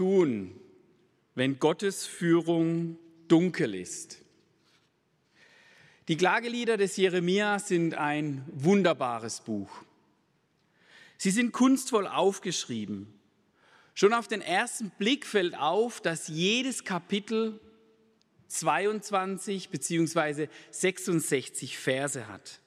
Tun, 0.00 0.58
wenn 1.34 1.58
Gottes 1.58 2.06
Führung 2.06 2.96
dunkel 3.28 3.74
ist? 3.74 4.16
Die 6.08 6.16
Klagelieder 6.16 6.78
des 6.78 6.96
Jeremia 6.96 7.58
sind 7.58 7.94
ein 7.94 8.42
wunderbares 8.50 9.42
Buch. 9.42 9.70
Sie 11.18 11.30
sind 11.30 11.52
kunstvoll 11.52 12.06
aufgeschrieben. 12.06 13.12
Schon 13.92 14.14
auf 14.14 14.26
den 14.26 14.40
ersten 14.40 14.88
Blick 14.88 15.26
fällt 15.26 15.54
auf, 15.54 16.00
dass 16.00 16.28
jedes 16.28 16.84
Kapitel 16.84 17.60
22 18.48 19.68
bzw. 19.68 20.48
66 20.70 21.76
Verse 21.76 22.26
hat. 22.26 22.60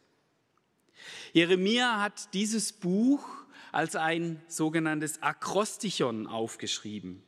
Jeremia 1.33 1.99
hat 1.99 2.31
dieses 2.35 2.73
Buch 2.73 3.27
als 3.71 3.95
ein 3.95 4.39
sogenanntes 4.47 5.23
Akrostichon 5.23 6.27
aufgeschrieben. 6.27 7.23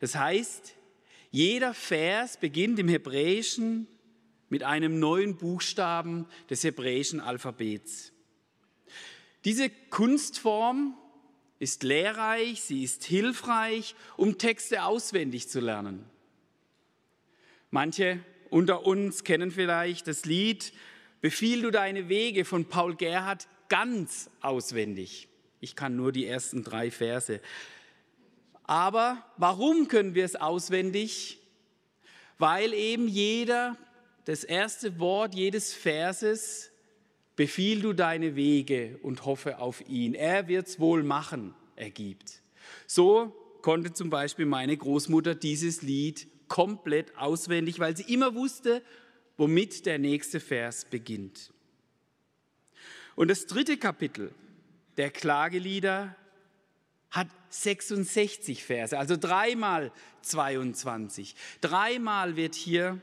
Das 0.00 0.14
heißt, 0.14 0.74
jeder 1.30 1.74
Vers 1.74 2.38
beginnt 2.38 2.78
im 2.78 2.88
Hebräischen 2.88 3.86
mit 4.48 4.62
einem 4.62 4.98
neuen 4.98 5.36
Buchstaben 5.36 6.26
des 6.50 6.62
hebräischen 6.64 7.20
Alphabets. 7.20 8.12
Diese 9.44 9.70
Kunstform 9.90 10.96
ist 11.58 11.82
lehrreich, 11.82 12.62
sie 12.62 12.84
ist 12.84 13.04
hilfreich, 13.04 13.94
um 14.16 14.38
Texte 14.38 14.84
auswendig 14.84 15.48
zu 15.48 15.60
lernen. 15.60 16.04
Manche 17.70 18.20
unter 18.50 18.86
uns 18.86 19.24
kennen 19.24 19.50
vielleicht 19.50 20.06
das 20.06 20.24
Lied 20.24 20.72
Befiehl 21.20 21.62
du 21.62 21.70
deine 21.70 22.08
Wege 22.08 22.44
von 22.44 22.66
Paul 22.66 22.94
Gerhardt 22.94 23.48
ganz 23.68 24.30
auswendig. 24.42 25.28
Ich 25.60 25.74
kann 25.74 25.96
nur 25.96 26.12
die 26.12 26.26
ersten 26.26 26.62
drei 26.62 26.90
Verse. 26.90 27.40
Aber 28.66 29.24
warum 29.36 29.88
können 29.88 30.14
wir 30.14 30.24
es 30.24 30.36
auswendig? 30.36 31.38
Weil 32.38 32.74
eben 32.74 33.08
jeder, 33.08 33.76
das 34.24 34.44
erste 34.44 34.98
Wort 34.98 35.34
jedes 35.34 35.72
Verses, 35.72 36.70
befiehl 37.36 37.80
du 37.80 37.92
deine 37.92 38.34
Wege 38.34 38.98
und 39.02 39.24
hoffe 39.24 39.58
auf 39.58 39.86
ihn. 39.88 40.14
Er 40.14 40.48
wird's 40.48 40.80
wohl 40.80 41.02
machen, 41.02 41.54
ergibt. 41.76 42.42
So 42.86 43.34
konnte 43.62 43.92
zum 43.92 44.10
Beispiel 44.10 44.46
meine 44.46 44.76
Großmutter 44.76 45.34
dieses 45.34 45.82
Lied 45.82 46.26
komplett 46.48 47.16
auswendig, 47.16 47.78
weil 47.78 47.96
sie 47.96 48.12
immer 48.12 48.34
wusste, 48.34 48.82
womit 49.36 49.86
der 49.86 49.98
nächste 49.98 50.40
Vers 50.40 50.86
beginnt. 50.86 51.52
Und 53.14 53.28
das 53.28 53.46
dritte 53.46 53.76
Kapitel 53.76 54.32
der 54.96 55.10
Klagelieder 55.10 56.16
hat 57.16 57.28
66 57.48 58.62
Verse, 58.62 58.96
also 58.96 59.16
dreimal 59.16 59.90
22. 60.22 61.34
Dreimal 61.60 62.36
wird 62.36 62.54
hier 62.54 63.00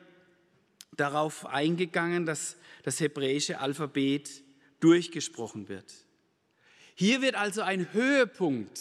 darauf 0.96 1.46
eingegangen, 1.48 2.26
dass 2.26 2.56
das 2.84 3.00
hebräische 3.00 3.60
Alphabet 3.60 4.44
durchgesprochen 4.80 5.68
wird. 5.70 5.92
Hier 6.96 7.22
wird 7.22 7.36
also 7.36 7.62
ein 7.62 7.92
Höhepunkt 7.94 8.80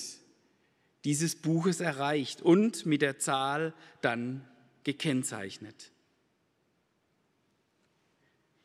dieses 1.04 1.36
Buches 1.36 1.80
erreicht 1.80 2.42
und 2.42 2.84
mit 2.84 3.02
der 3.02 3.18
Zahl 3.18 3.72
dann 4.02 4.46
gekennzeichnet. 4.84 5.90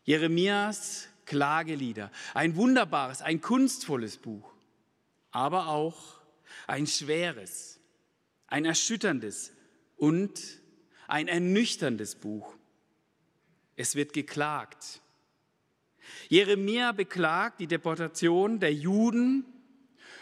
Jeremias 0.03 1.07
Klagelieder, 1.25 2.11
ein 2.33 2.55
wunderbares, 2.55 3.21
ein 3.21 3.41
kunstvolles 3.41 4.17
Buch, 4.17 4.53
aber 5.31 5.67
auch 5.67 6.16
ein 6.67 6.85
schweres, 6.85 7.79
ein 8.47 8.65
erschütterndes 8.65 9.53
und 9.95 10.39
ein 11.07 11.27
ernüchterndes 11.27 12.15
Buch. 12.15 12.53
Es 13.75 13.95
wird 13.95 14.13
geklagt. 14.13 15.01
Jeremia 16.29 16.91
beklagt 16.91 17.59
die 17.59 17.67
Deportation 17.67 18.59
der 18.59 18.73
Juden 18.73 19.45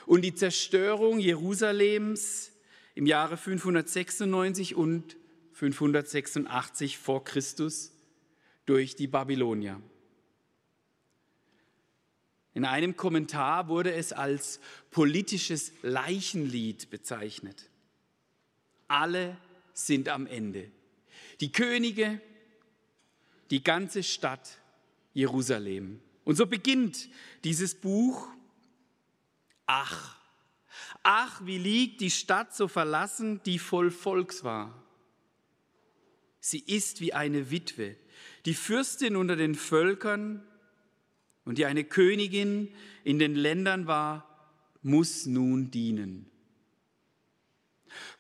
und 0.06 0.22
die 0.22 0.36
Zerstörung 0.36 1.20
Jerusalems 1.20 2.52
im 2.94 3.06
Jahre 3.06 3.38
596 3.38 4.76
und 4.76 5.18
586 5.54 6.98
vor 6.98 7.24
Christus 7.24 7.92
durch 8.66 8.96
die 8.96 9.08
Babylonier. 9.08 9.82
In 12.56 12.64
einem 12.64 12.96
Kommentar 12.96 13.68
wurde 13.68 13.94
es 13.94 14.14
als 14.14 14.62
politisches 14.90 15.74
Leichenlied 15.82 16.90
bezeichnet. 16.90 17.70
Alle 18.88 19.36
sind 19.74 20.08
am 20.08 20.26
Ende. 20.26 20.72
Die 21.42 21.52
Könige, 21.52 22.22
die 23.52 23.62
ganze 23.62 24.04
Stadt 24.04 24.58
Jerusalem. 25.14 26.00
Und 26.24 26.38
so 26.38 26.46
beginnt 26.46 27.10
dieses 27.44 27.76
Buch. 27.76 28.26
Ach, 29.66 30.18
ach, 31.04 31.42
wie 31.46 31.58
liegt 31.58 32.00
die 32.00 32.12
Stadt 32.12 32.56
so 32.56 32.70
verlassen, 32.70 33.42
die 33.46 33.60
voll 33.60 33.92
Volks 33.92 34.46
war. 34.46 34.82
Sie 36.40 36.60
ist 36.60 37.02
wie 37.02 37.12
eine 37.12 37.52
Witwe, 37.52 37.98
die 38.46 38.54
Fürstin 38.54 39.18
unter 39.18 39.36
den 39.36 39.56
Völkern 39.56 40.42
und 41.46 41.58
die 41.58 41.66
eine 41.66 41.84
Königin 41.84 42.74
in 43.04 43.20
den 43.20 43.36
Ländern 43.36 43.88
war, 43.88 44.28
muss 44.82 45.26
nun 45.26 45.72
dienen. 45.72 46.30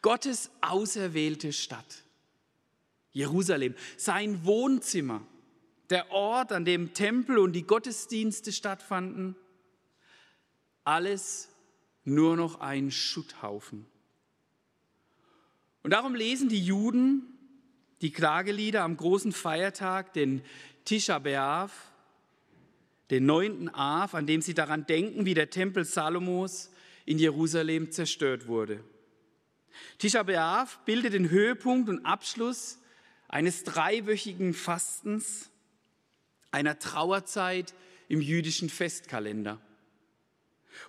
Gottes 0.01 0.51
auserwählte 0.61 1.51
Stadt, 1.51 2.03
Jerusalem, 3.11 3.75
sein 3.97 4.45
Wohnzimmer, 4.45 5.25
der 5.89 6.11
Ort, 6.11 6.51
an 6.51 6.65
dem 6.65 6.93
Tempel 6.93 7.37
und 7.37 7.53
die 7.53 7.63
Gottesdienste 7.63 8.51
stattfanden, 8.51 9.35
alles 10.83 11.49
nur 12.03 12.35
noch 12.35 12.59
ein 12.59 12.91
Schutthaufen. 12.91 13.85
Und 15.83 15.91
darum 15.91 16.15
lesen 16.15 16.49
die 16.49 16.63
Juden 16.63 17.23
die 18.01 18.11
Klagelieder 18.11 18.83
am 18.83 18.97
großen 18.97 19.31
Feiertag, 19.31 20.13
den 20.13 20.41
Tisha 20.83 21.17
B'Av, 21.17 21.71
den 23.11 23.25
neunten 23.25 23.69
Av, 23.69 24.15
an 24.15 24.25
dem 24.25 24.41
sie 24.41 24.53
daran 24.53 24.85
denken, 24.85 25.25
wie 25.25 25.33
der 25.33 25.49
Tempel 25.49 25.85
Salomos 25.85 26.71
in 27.05 27.19
Jerusalem 27.19 27.91
zerstört 27.91 28.47
wurde. 28.47 28.83
Tisha 29.97 30.21
B'Av 30.21 30.79
bildet 30.85 31.13
den 31.13 31.29
Höhepunkt 31.29 31.89
und 31.89 32.05
Abschluss 32.05 32.79
eines 33.27 33.63
dreiwöchigen 33.63 34.53
Fastens, 34.53 35.49
einer 36.51 36.79
Trauerzeit 36.79 37.73
im 38.07 38.21
jüdischen 38.21 38.69
Festkalender. 38.69 39.59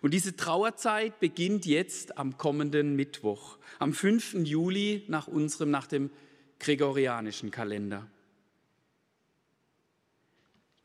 Und 0.03 0.15
diese 0.15 0.37
Trauerzeit 0.37 1.21
beginnt 1.21 1.67
jetzt 1.67 2.19
am 2.19 2.37
kommenden 2.37 2.97
Mittwoch, 2.97 3.59
am 3.79 3.93
5. 3.93 4.35
Juli 4.45 5.05
nach 5.09 5.29
unserem, 5.29 5.71
nach 5.71 5.87
dem 5.87 6.11
gregorianischen 6.59 7.51
Kalender. 7.51 8.09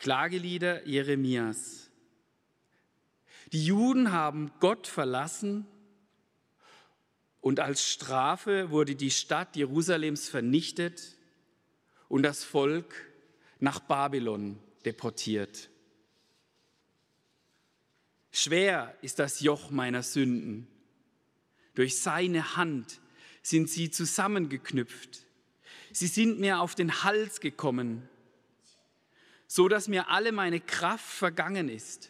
Klagelieder 0.02 0.88
Jeremias. 0.88 1.92
Die 3.52 3.64
Juden 3.64 4.12
haben 4.12 4.52
Gott 4.60 4.88
verlassen 4.88 5.68
und 7.40 7.60
als 7.60 7.88
Strafe 7.88 8.72
wurde 8.72 8.96
die 8.96 9.12
Stadt 9.12 9.56
Jerusalems 9.56 10.28
vernichtet 10.28 11.20
und 12.10 12.24
das 12.24 12.44
Volk 12.44 12.96
nach 13.60 13.80
Babylon 13.80 14.58
deportiert. 14.86 15.70
Schwer 18.32 18.98
ist 19.04 19.20
das 19.20 19.42
Joch 19.42 19.70
meiner 19.70 20.02
Sünden. 20.02 20.66
Durch 21.76 22.00
seine 22.00 22.56
Hand 22.56 23.00
sind 23.44 23.70
sie 23.70 23.92
zusammengeknüpft. 23.92 25.28
Sie 25.92 26.08
sind 26.08 26.40
mir 26.40 26.60
auf 26.60 26.74
den 26.74 27.04
Hals 27.04 27.40
gekommen 27.40 28.10
so 29.52 29.68
dass 29.68 29.90
mir 29.90 30.08
alle 30.08 30.32
meine 30.32 30.62
Kraft 30.62 31.04
vergangen 31.04 31.68
ist. 31.68 32.10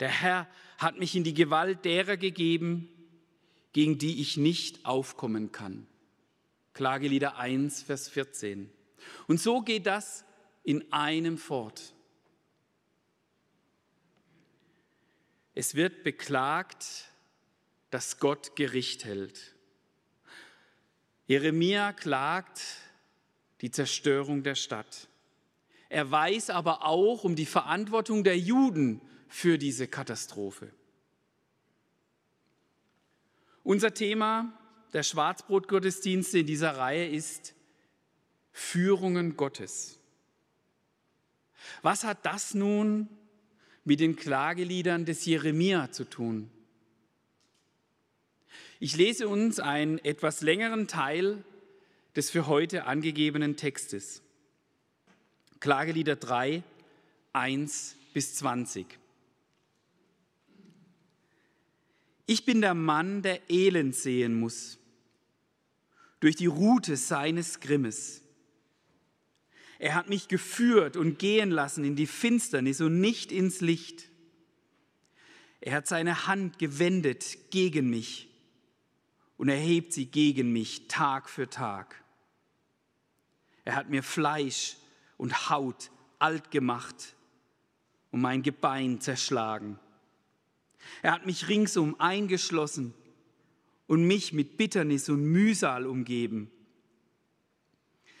Der 0.00 0.08
Herr 0.08 0.48
hat 0.76 0.98
mich 0.98 1.14
in 1.14 1.22
die 1.22 1.34
Gewalt 1.34 1.84
derer 1.84 2.16
gegeben, 2.16 2.88
gegen 3.72 3.96
die 3.96 4.20
ich 4.20 4.36
nicht 4.36 4.86
aufkommen 4.86 5.52
kann. 5.52 5.86
Klagelieder 6.72 7.36
1, 7.36 7.84
Vers 7.84 8.08
14. 8.08 8.72
Und 9.28 9.40
so 9.40 9.60
geht 9.60 9.86
das 9.86 10.24
in 10.64 10.92
einem 10.92 11.38
fort. 11.38 11.94
Es 15.54 15.76
wird 15.76 16.02
beklagt, 16.02 17.04
dass 17.90 18.18
Gott 18.18 18.56
Gericht 18.56 19.04
hält. 19.04 19.54
Jeremia 21.28 21.92
klagt 21.92 22.62
die 23.60 23.70
Zerstörung 23.70 24.42
der 24.42 24.56
Stadt. 24.56 25.06
Er 25.94 26.10
weiß 26.10 26.50
aber 26.50 26.84
auch 26.84 27.22
um 27.22 27.36
die 27.36 27.46
Verantwortung 27.46 28.24
der 28.24 28.36
Juden 28.36 29.00
für 29.28 29.58
diese 29.58 29.86
Katastrophe. 29.86 30.72
Unser 33.62 33.94
Thema 33.94 34.52
der 34.92 35.04
Schwarzbrotgottesdienste 35.04 36.40
in 36.40 36.46
dieser 36.46 36.78
Reihe 36.78 37.06
ist 37.06 37.54
Führungen 38.50 39.36
Gottes. 39.36 40.00
Was 41.82 42.02
hat 42.02 42.26
das 42.26 42.54
nun 42.54 43.08
mit 43.84 44.00
den 44.00 44.16
Klageliedern 44.16 45.04
des 45.04 45.24
Jeremia 45.24 45.92
zu 45.92 46.02
tun? 46.10 46.50
Ich 48.80 48.96
lese 48.96 49.28
uns 49.28 49.60
einen 49.60 49.98
etwas 49.98 50.40
längeren 50.40 50.88
Teil 50.88 51.44
des 52.16 52.30
für 52.30 52.48
heute 52.48 52.86
angegebenen 52.86 53.56
Textes. 53.56 54.23
Klagelieder 55.64 56.16
3, 56.16 56.62
1 57.32 57.96
bis 58.12 58.34
20. 58.34 58.86
Ich 62.26 62.44
bin 62.44 62.60
der 62.60 62.74
Mann, 62.74 63.22
der 63.22 63.48
Elend 63.48 63.94
sehen 63.94 64.38
muss, 64.38 64.76
durch 66.20 66.36
die 66.36 66.44
Rute 66.44 66.98
seines 66.98 67.60
Grimmes. 67.60 68.20
Er 69.78 69.94
hat 69.94 70.10
mich 70.10 70.28
geführt 70.28 70.98
und 70.98 71.18
gehen 71.18 71.50
lassen 71.50 71.82
in 71.82 71.96
die 71.96 72.06
Finsternis 72.06 72.82
und 72.82 73.00
nicht 73.00 73.32
ins 73.32 73.62
Licht. 73.62 74.10
Er 75.62 75.76
hat 75.76 75.86
seine 75.86 76.26
Hand 76.26 76.58
gewendet 76.58 77.38
gegen 77.50 77.88
mich 77.88 78.28
und 79.38 79.48
erhebt 79.48 79.94
sie 79.94 80.04
gegen 80.04 80.52
mich 80.52 80.88
Tag 80.88 81.30
für 81.30 81.48
Tag. 81.48 82.04
Er 83.64 83.76
hat 83.76 83.88
mir 83.88 84.02
Fleisch 84.02 84.76
und 85.16 85.50
Haut 85.50 85.90
alt 86.18 86.50
gemacht 86.50 87.14
und 88.10 88.20
mein 88.20 88.42
Gebein 88.42 89.00
zerschlagen. 89.00 89.78
Er 91.02 91.12
hat 91.12 91.26
mich 91.26 91.48
ringsum 91.48 91.98
eingeschlossen 92.00 92.94
und 93.86 94.06
mich 94.06 94.32
mit 94.32 94.56
Bitternis 94.56 95.08
und 95.08 95.24
Mühsal 95.24 95.86
umgeben. 95.86 96.50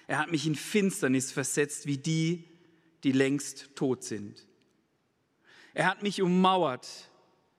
Er 0.06 0.18
hat 0.18 0.30
mich 0.30 0.46
in 0.46 0.54
Finsternis 0.54 1.32
versetzt 1.32 1.86
wie 1.86 1.98
die, 1.98 2.44
die 3.04 3.12
längst 3.12 3.74
tot 3.74 4.04
sind. 4.04 4.46
Er 5.72 5.86
hat 5.86 6.02
mich 6.02 6.22
ummauert, 6.22 7.10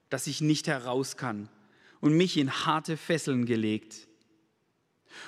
dass 0.10 0.28
ich 0.28 0.42
nicht 0.42 0.68
heraus 0.68 1.18
kann 1.18 1.50
und 2.02 2.16
mich 2.16 2.38
in 2.38 2.52
harte 2.66 2.98
Fesseln 2.98 3.46
gelegt. 3.46 4.08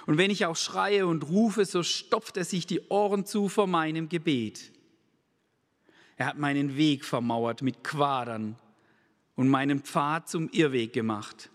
Und 0.06 0.18
wenn 0.18 0.32
ich 0.32 0.46
auch 0.46 0.56
schreie 0.56 1.08
und 1.08 1.30
rufe, 1.30 1.66
so 1.66 1.84
stopft 1.84 2.38
er 2.38 2.46
sich 2.46 2.66
die 2.66 2.82
Ohren 2.90 3.26
zu 3.26 3.50
vor 3.50 3.68
meinem 3.68 4.10
Gebet. 4.10 4.72
Er 6.16 6.26
hat 6.26 6.38
meinen 6.38 6.78
Weg 6.78 7.06
vermauert 7.06 7.62
mit 7.62 7.84
Quadern 7.84 8.58
und 9.36 9.50
meinen 9.50 9.82
Pfad 9.82 10.30
zum 10.30 10.50
Irrweg 10.50 10.94
gemacht. 10.94 11.50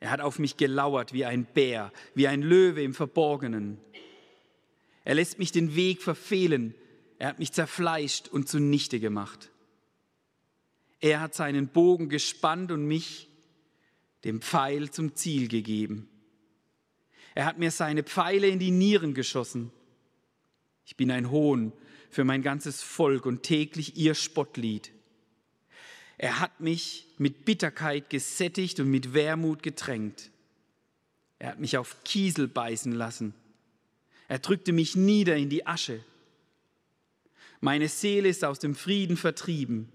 Er 0.00 0.10
hat 0.10 0.20
auf 0.20 0.38
mich 0.38 0.56
gelauert 0.56 1.12
wie 1.12 1.24
ein 1.24 1.44
Bär, 1.44 1.92
wie 2.14 2.28
ein 2.28 2.42
Löwe 2.42 2.82
im 2.82 2.94
Verborgenen. 2.94 3.78
Er 5.04 5.14
lässt 5.14 5.38
mich 5.38 5.52
den 5.52 5.74
Weg 5.74 6.02
verfehlen. 6.02 6.74
Er 7.18 7.28
hat 7.28 7.38
mich 7.38 7.52
zerfleischt 7.52 8.28
und 8.28 8.48
zunichte 8.48 9.00
gemacht. 9.00 9.50
Er 11.00 11.20
hat 11.20 11.34
seinen 11.34 11.68
Bogen 11.68 12.08
gespannt 12.08 12.70
und 12.72 12.86
mich 12.86 13.27
dem 14.24 14.40
Pfeil 14.40 14.90
zum 14.90 15.14
Ziel 15.14 15.48
gegeben. 15.48 16.08
Er 17.34 17.44
hat 17.44 17.58
mir 17.58 17.70
seine 17.70 18.02
Pfeile 18.02 18.48
in 18.48 18.58
die 18.58 18.70
Nieren 18.70 19.14
geschossen. 19.14 19.70
Ich 20.84 20.96
bin 20.96 21.10
ein 21.10 21.30
Hohn 21.30 21.72
für 22.10 22.24
mein 22.24 22.42
ganzes 22.42 22.82
Volk 22.82 23.26
und 23.26 23.42
täglich 23.42 23.96
ihr 23.96 24.14
Spottlied. 24.14 24.90
Er 26.16 26.40
hat 26.40 26.60
mich 26.60 27.06
mit 27.18 27.44
Bitterkeit 27.44 28.10
gesättigt 28.10 28.80
und 28.80 28.90
mit 28.90 29.14
Wermut 29.14 29.62
getränkt. 29.62 30.30
Er 31.38 31.50
hat 31.50 31.60
mich 31.60 31.76
auf 31.76 32.02
Kiesel 32.02 32.48
beißen 32.48 32.92
lassen. 32.92 33.34
Er 34.26 34.40
drückte 34.40 34.72
mich 34.72 34.96
nieder 34.96 35.36
in 35.36 35.48
die 35.48 35.66
Asche. 35.66 36.04
Meine 37.60 37.88
Seele 37.88 38.28
ist 38.28 38.44
aus 38.44 38.58
dem 38.58 38.74
Frieden 38.74 39.16
vertrieben. 39.16 39.92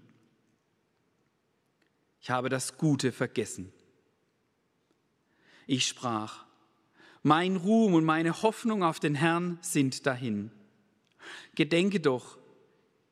Ich 2.22 2.30
habe 2.30 2.48
das 2.48 2.78
Gute 2.78 3.12
vergessen. 3.12 3.70
Ich 5.66 5.86
sprach, 5.86 6.44
mein 7.22 7.56
Ruhm 7.56 7.94
und 7.94 8.04
meine 8.04 8.42
Hoffnung 8.42 8.82
auf 8.82 9.00
den 9.00 9.14
Herrn 9.14 9.58
sind 9.62 10.06
dahin. 10.06 10.50
Gedenke 11.54 12.00
doch, 12.00 12.38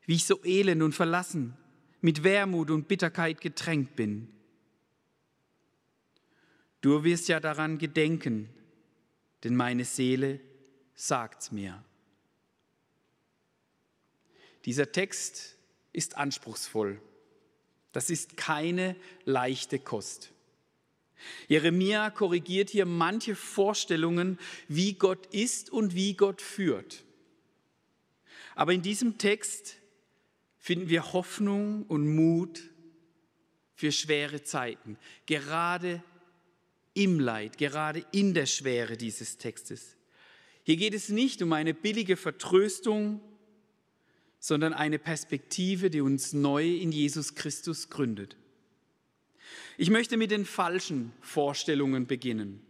wie 0.05 0.15
ich 0.15 0.25
so 0.25 0.43
elend 0.43 0.83
und 0.83 0.93
verlassen, 0.93 1.57
mit 2.01 2.23
Wermut 2.23 2.69
und 2.69 2.87
Bitterkeit 2.87 3.41
getränkt 3.41 3.95
bin. 3.95 4.27
Du 6.81 7.03
wirst 7.03 7.27
ja 7.29 7.39
daran 7.39 7.77
gedenken, 7.77 8.49
denn 9.43 9.55
meine 9.55 9.85
Seele 9.85 10.39
sagt's 10.95 11.51
mir. 11.51 11.83
Dieser 14.65 14.91
Text 14.91 15.57
ist 15.91 16.17
anspruchsvoll. 16.17 17.01
Das 17.93 18.09
ist 18.09 18.37
keine 18.37 18.95
leichte 19.25 19.79
Kost. 19.79 20.31
Jeremia 21.47 22.09
korrigiert 22.09 22.69
hier 22.69 22.85
manche 22.85 23.35
Vorstellungen, 23.35 24.39
wie 24.67 24.93
Gott 24.93 25.27
ist 25.27 25.69
und 25.69 25.95
wie 25.95 26.13
Gott 26.13 26.41
führt. 26.41 27.03
Aber 28.55 28.73
in 28.73 28.81
diesem 28.81 29.17
Text 29.17 29.77
finden 30.57 30.89
wir 30.89 31.13
Hoffnung 31.13 31.83
und 31.83 32.07
Mut 32.15 32.61
für 33.75 33.91
schwere 33.91 34.43
Zeiten, 34.43 34.97
gerade 35.25 36.03
im 36.93 37.19
Leid, 37.19 37.57
gerade 37.57 38.05
in 38.11 38.33
der 38.33 38.45
Schwere 38.45 38.97
dieses 38.97 39.37
Textes. 39.37 39.97
Hier 40.63 40.77
geht 40.77 40.93
es 40.93 41.09
nicht 41.09 41.41
um 41.41 41.51
eine 41.51 41.73
billige 41.73 42.15
Vertröstung, 42.15 43.19
sondern 44.39 44.73
eine 44.73 44.99
Perspektive, 44.99 45.89
die 45.89 46.01
uns 46.01 46.33
neu 46.33 46.75
in 46.75 46.91
Jesus 46.91 47.35
Christus 47.35 47.89
gründet. 47.89 48.37
Ich 49.77 49.89
möchte 49.89 50.17
mit 50.17 50.31
den 50.31 50.45
falschen 50.45 51.13
Vorstellungen 51.21 52.05
beginnen. 52.05 52.61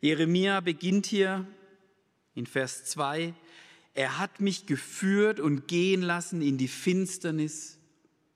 Jeremia 0.00 0.60
beginnt 0.60 1.06
hier 1.06 1.46
in 2.34 2.46
Vers 2.46 2.84
2, 2.86 3.32
er 3.94 4.18
hat 4.18 4.40
mich 4.40 4.66
geführt 4.66 5.40
und 5.40 5.68
gehen 5.68 6.02
lassen 6.02 6.42
in 6.42 6.58
die 6.58 6.68
Finsternis 6.68 7.78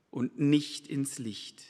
und 0.09 0.39
nicht 0.39 0.87
ins 0.87 1.19
Licht. 1.19 1.63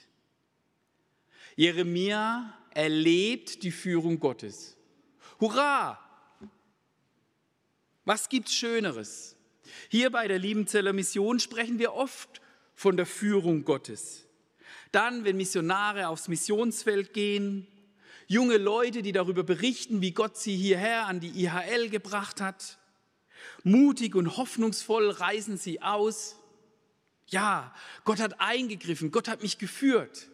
Jeremia 1.56 2.54
erlebt 2.70 3.64
die 3.64 3.72
Führung 3.72 4.20
Gottes. 4.20 4.78
Hurra! 5.42 6.00
Was 8.06 8.30
gibt's 8.30 8.54
Schöneres? 8.54 9.36
Hier 9.90 10.12
bei 10.12 10.28
der 10.28 10.40
Liebenzeller 10.40 10.94
Mission 10.94 11.40
sprechen 11.40 11.80
wir 11.80 11.94
oft 11.94 12.42
von 12.76 12.96
der 12.96 13.06
Führung 13.06 13.66
Gottes. 13.66 14.29
Dann, 14.92 15.24
wenn 15.24 15.38
Missionare 15.38 16.08
aufs 16.08 16.28
Missionsfeld 16.28 17.14
gehen, 17.14 17.68
junge 18.28 18.58
Leute, 18.58 19.02
die 19.02 19.12
darüber 19.12 19.44
berichten, 19.44 20.02
wie 20.02 20.12
Gott 20.12 20.38
sie 20.38 20.56
hierher 20.56 21.08
an 21.08 21.20
die 21.20 21.44
IHL 21.44 21.90
gebracht 21.90 22.42
hat. 22.42 22.78
Mutig 23.64 24.16
und 24.16 24.38
hoffnungsvoll 24.38 25.10
reisen 25.10 25.58
sie 25.58 25.82
aus. 25.82 26.36
Ja, 27.28 27.74
Gott 28.04 28.20
hat 28.20 28.40
eingegriffen, 28.40 29.12
Gott 29.12 29.28
hat 29.28 29.42
mich 29.42 29.58
geführt. 29.58 30.30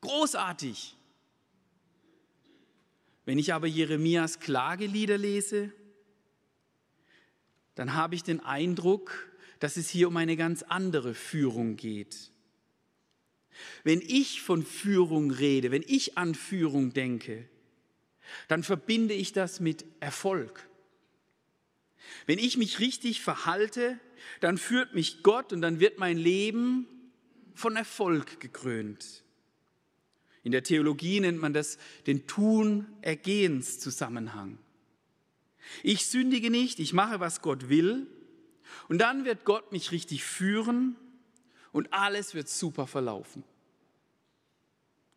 Großartig. 0.00 0.96
Wenn 3.24 3.38
ich 3.38 3.52
aber 3.52 3.66
Jeremias 3.66 4.38
Klagelieder 4.38 5.18
lese, 5.18 5.72
dann 7.74 7.94
habe 7.94 8.14
ich 8.14 8.22
den 8.22 8.40
Eindruck, 8.40 9.28
dass 9.58 9.76
es 9.76 9.88
hier 9.88 10.08
um 10.08 10.16
eine 10.16 10.36
ganz 10.36 10.62
andere 10.62 11.14
Führung 11.14 11.76
geht. 11.76 12.30
Wenn 13.84 14.00
ich 14.00 14.42
von 14.42 14.64
Führung 14.64 15.30
rede, 15.30 15.70
wenn 15.70 15.84
ich 15.86 16.18
an 16.18 16.34
Führung 16.34 16.92
denke, 16.92 17.48
dann 18.48 18.62
verbinde 18.62 19.14
ich 19.14 19.32
das 19.32 19.60
mit 19.60 19.84
Erfolg. 20.00 20.68
Wenn 22.26 22.38
ich 22.38 22.56
mich 22.56 22.78
richtig 22.80 23.20
verhalte, 23.20 23.98
dann 24.40 24.58
führt 24.58 24.94
mich 24.94 25.22
Gott 25.22 25.52
und 25.52 25.62
dann 25.62 25.80
wird 25.80 25.98
mein 25.98 26.18
Leben 26.18 26.86
von 27.54 27.76
Erfolg 27.76 28.40
gekrönt. 28.40 29.22
In 30.42 30.52
der 30.52 30.62
Theologie 30.62 31.20
nennt 31.20 31.40
man 31.40 31.52
das 31.52 31.78
den 32.06 32.26
Tun-Ergehens-Zusammenhang. 32.26 34.58
Ich 35.82 36.06
sündige 36.06 36.50
nicht, 36.50 36.78
ich 36.78 36.92
mache, 36.92 37.18
was 37.18 37.42
Gott 37.42 37.68
will, 37.68 38.06
und 38.88 38.98
dann 38.98 39.24
wird 39.24 39.44
Gott 39.44 39.72
mich 39.72 39.92
richtig 39.92 40.24
führen 40.24 40.96
und 41.76 41.92
alles 41.92 42.34
wird 42.34 42.48
super 42.48 42.86
verlaufen. 42.86 43.44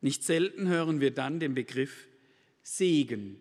Nicht 0.02 0.26
selten 0.26 0.68
hören 0.68 1.00
wir 1.00 1.12
dann 1.12 1.40
den 1.40 1.56
Begriff 1.56 2.06
Segen. 2.64 3.40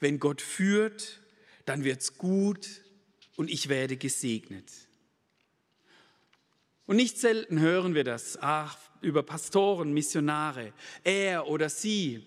Wenn 0.00 0.18
Gott 0.18 0.40
führt, 0.40 1.20
dann 1.66 1.84
wird's 1.84 2.18
gut 2.18 2.82
und 3.36 3.48
ich 3.48 3.68
werde 3.68 3.96
gesegnet. 3.96 4.68
Und 6.86 6.96
nicht 6.96 7.16
selten 7.16 7.60
hören 7.60 7.94
wir 7.94 8.02
das 8.02 8.36
ach, 8.40 8.76
über 9.02 9.22
Pastoren, 9.22 9.92
Missionare. 9.92 10.72
Er 11.04 11.46
oder 11.46 11.68
sie 11.68 12.26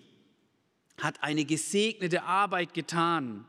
hat 0.96 1.22
eine 1.22 1.44
gesegnete 1.44 2.22
Arbeit 2.22 2.72
getan. 2.72 3.44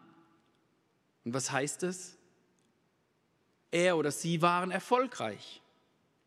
Und 1.24 1.33
was 1.33 1.50
heißt 1.50 1.83
das? 1.83 2.17
Er 3.71 3.95
oder 3.95 4.12
sie 4.12 4.41
waren 4.41 4.71
erfolgreich. 4.71 5.62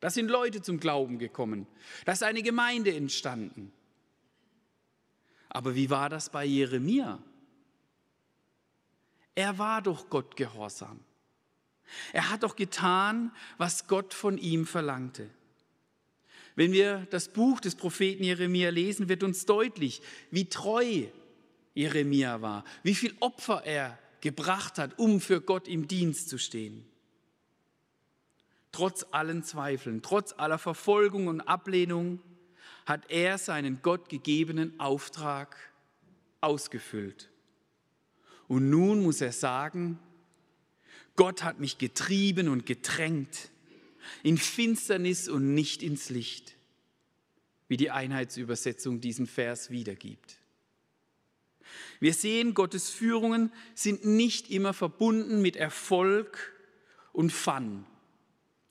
Da 0.00 0.08
sind 0.10 0.30
Leute 0.30 0.62
zum 0.62 0.80
Glauben 0.80 1.18
gekommen. 1.18 1.66
Da 2.06 2.12
ist 2.12 2.22
eine 2.22 2.42
Gemeinde 2.42 2.94
entstanden. 2.94 3.72
Aber 5.50 5.74
wie 5.74 5.90
war 5.90 6.08
das 6.08 6.30
bei 6.30 6.44
Jeremia? 6.44 7.22
Er 9.34 9.58
war 9.58 9.82
doch 9.82 10.08
Gott 10.08 10.36
gehorsam. 10.36 11.00
Er 12.12 12.30
hat 12.30 12.44
doch 12.44 12.56
getan, 12.56 13.32
was 13.58 13.86
Gott 13.88 14.14
von 14.14 14.38
ihm 14.38 14.66
verlangte. 14.66 15.28
Wenn 16.56 16.72
wir 16.72 17.06
das 17.10 17.28
Buch 17.28 17.60
des 17.60 17.74
Propheten 17.74 18.24
Jeremia 18.24 18.70
lesen, 18.70 19.08
wird 19.08 19.22
uns 19.22 19.46
deutlich, 19.46 20.02
wie 20.30 20.48
treu 20.48 21.06
Jeremia 21.74 22.42
war, 22.42 22.64
wie 22.82 22.94
viel 22.94 23.14
Opfer 23.20 23.64
er 23.64 23.98
gebracht 24.20 24.78
hat, 24.78 24.98
um 24.98 25.20
für 25.20 25.40
Gott 25.40 25.68
im 25.68 25.88
Dienst 25.88 26.28
zu 26.28 26.38
stehen. 26.38 26.89
Trotz 28.72 29.04
allen 29.10 29.42
Zweifeln, 29.42 30.02
trotz 30.02 30.32
aller 30.36 30.58
Verfolgung 30.58 31.26
und 31.26 31.40
Ablehnung 31.40 32.20
hat 32.86 33.10
er 33.10 33.38
seinen 33.38 33.82
Gott 33.82 34.08
gegebenen 34.08 34.78
Auftrag 34.78 35.56
ausgefüllt. 36.40 37.30
Und 38.48 38.70
nun 38.70 39.02
muss 39.02 39.20
er 39.20 39.32
sagen, 39.32 39.98
Gott 41.16 41.42
hat 41.42 41.60
mich 41.60 41.78
getrieben 41.78 42.48
und 42.48 42.66
gedrängt 42.66 43.50
in 44.22 44.38
Finsternis 44.38 45.28
und 45.28 45.54
nicht 45.54 45.82
ins 45.82 46.10
Licht, 46.10 46.56
wie 47.68 47.76
die 47.76 47.90
Einheitsübersetzung 47.90 49.00
diesen 49.00 49.26
Vers 49.26 49.70
wiedergibt. 49.70 50.38
Wir 52.00 52.14
sehen, 52.14 52.54
Gottes 52.54 52.90
Führungen 52.90 53.52
sind 53.74 54.04
nicht 54.04 54.50
immer 54.50 54.72
verbunden 54.72 55.42
mit 55.42 55.56
Erfolg 55.56 56.54
und 57.12 57.32
Fun. 57.32 57.84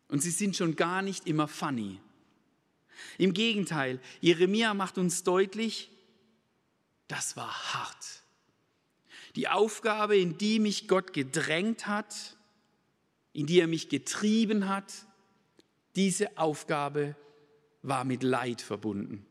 Und 0.10 0.22
sie 0.22 0.32
sind 0.32 0.56
schon 0.56 0.76
gar 0.76 1.02
nicht 1.02 1.28
immer 1.28 1.48
funny. 1.48 2.00
Im 3.18 3.34
Gegenteil, 3.34 4.00
Jeremia 4.20 4.74
macht 4.74 4.98
uns 4.98 5.24
deutlich, 5.24 5.90
das 7.08 7.38
war 7.38 7.74
hart. 7.74 8.24
Die 9.36 9.48
Aufgabe, 9.48 10.18
in 10.18 10.38
die 10.38 10.60
mich 10.60 10.88
Gott 10.88 11.14
gedrängt 11.14 11.88
hat, 11.88 12.36
in 13.34 13.46
die 13.46 13.60
er 13.60 13.68
mich 13.68 13.90
getrieben 13.90 14.68
hat, 14.68 14.92
diese 15.96 16.38
Aufgabe 16.38 17.16
war 17.84 18.04
mit 18.04 18.24
Leid 18.24 18.62
verbunden. 18.62 19.26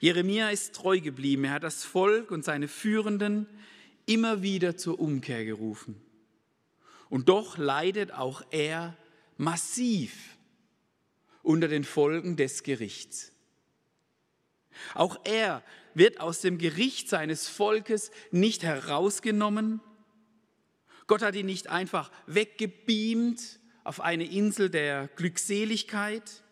Jeremia 0.00 0.50
ist 0.50 0.74
treu 0.74 1.00
geblieben. 1.00 1.44
Er 1.44 1.52
hat 1.52 1.62
das 1.62 1.84
Volk 1.84 2.30
und 2.30 2.44
seine 2.44 2.68
Führenden 2.68 3.46
immer 4.06 4.42
wieder 4.42 4.76
zur 4.76 5.00
Umkehr 5.00 5.44
gerufen. 5.44 6.00
Und 7.12 7.28
doch 7.28 7.58
leidet 7.58 8.10
auch 8.10 8.42
er 8.52 8.96
massiv 9.36 10.38
unter 11.42 11.68
den 11.68 11.84
Folgen 11.84 12.38
des 12.38 12.62
Gerichts. 12.62 13.32
Auch 14.94 15.20
er 15.24 15.62
wird 15.92 16.20
aus 16.20 16.40
dem 16.40 16.56
Gericht 16.56 17.10
seines 17.10 17.48
Volkes 17.48 18.12
nicht 18.30 18.62
herausgenommen. 18.62 19.82
Gott 21.06 21.20
hat 21.20 21.34
ihn 21.34 21.44
nicht 21.44 21.66
einfach 21.66 22.10
weggebeamt 22.28 23.60
auf 23.84 24.00
eine 24.00 24.24
Insel 24.24 24.70
der 24.70 25.08
Glückseligkeit, 25.08 26.42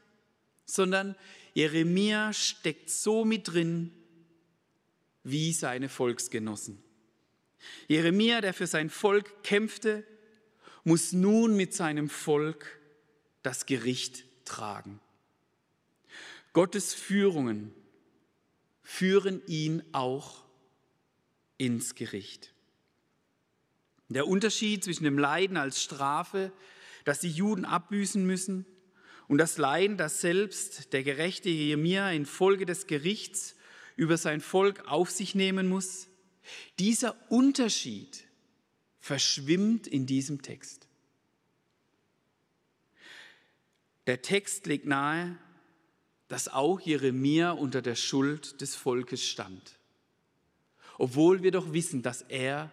sondern 0.66 1.16
Jeremia 1.54 2.34
steckt 2.34 2.90
so 2.90 3.24
mit 3.24 3.50
drin 3.50 3.92
wie 5.22 5.54
seine 5.54 5.88
Volksgenossen. 5.88 6.84
Jeremia, 7.88 8.42
der 8.42 8.52
für 8.52 8.66
sein 8.66 8.90
Volk 8.90 9.42
kämpfte, 9.42 10.04
muss 10.84 11.12
nun 11.12 11.56
mit 11.56 11.74
seinem 11.74 12.08
Volk 12.08 12.78
das 13.42 13.66
Gericht 13.66 14.24
tragen. 14.44 15.00
Gottes 16.52 16.94
Führungen 16.94 17.72
führen 18.82 19.42
ihn 19.46 19.82
auch 19.92 20.44
ins 21.58 21.94
Gericht. 21.94 22.52
Der 24.08 24.26
Unterschied 24.26 24.82
zwischen 24.82 25.04
dem 25.04 25.18
Leiden 25.18 25.56
als 25.56 25.82
Strafe, 25.82 26.52
das 27.04 27.20
die 27.20 27.30
Juden 27.30 27.64
abbüßen 27.64 28.24
müssen, 28.26 28.66
und 29.28 29.38
das 29.38 29.58
Leiden, 29.58 29.96
das 29.96 30.20
selbst 30.20 30.92
der 30.92 31.04
gerechte 31.04 31.48
Jeremia 31.48 32.10
infolge 32.10 32.66
des 32.66 32.88
Gerichts 32.88 33.54
über 33.94 34.16
sein 34.16 34.40
Volk 34.40 34.88
auf 34.88 35.08
sich 35.10 35.36
nehmen 35.36 35.68
muss, 35.68 36.08
dieser 36.80 37.14
Unterschied 37.30 38.24
verschwimmt 39.00 39.86
in 39.86 40.06
diesem 40.06 40.42
Text. 40.42 40.86
Der 44.06 44.22
Text 44.22 44.66
legt 44.66 44.86
nahe, 44.86 45.36
dass 46.28 46.48
auch 46.48 46.80
Jeremia 46.80 47.50
unter 47.50 47.82
der 47.82 47.96
Schuld 47.96 48.60
des 48.60 48.76
Volkes 48.76 49.24
stand, 49.24 49.78
obwohl 50.98 51.42
wir 51.42 51.50
doch 51.50 51.72
wissen, 51.72 52.02
dass 52.02 52.22
er 52.22 52.70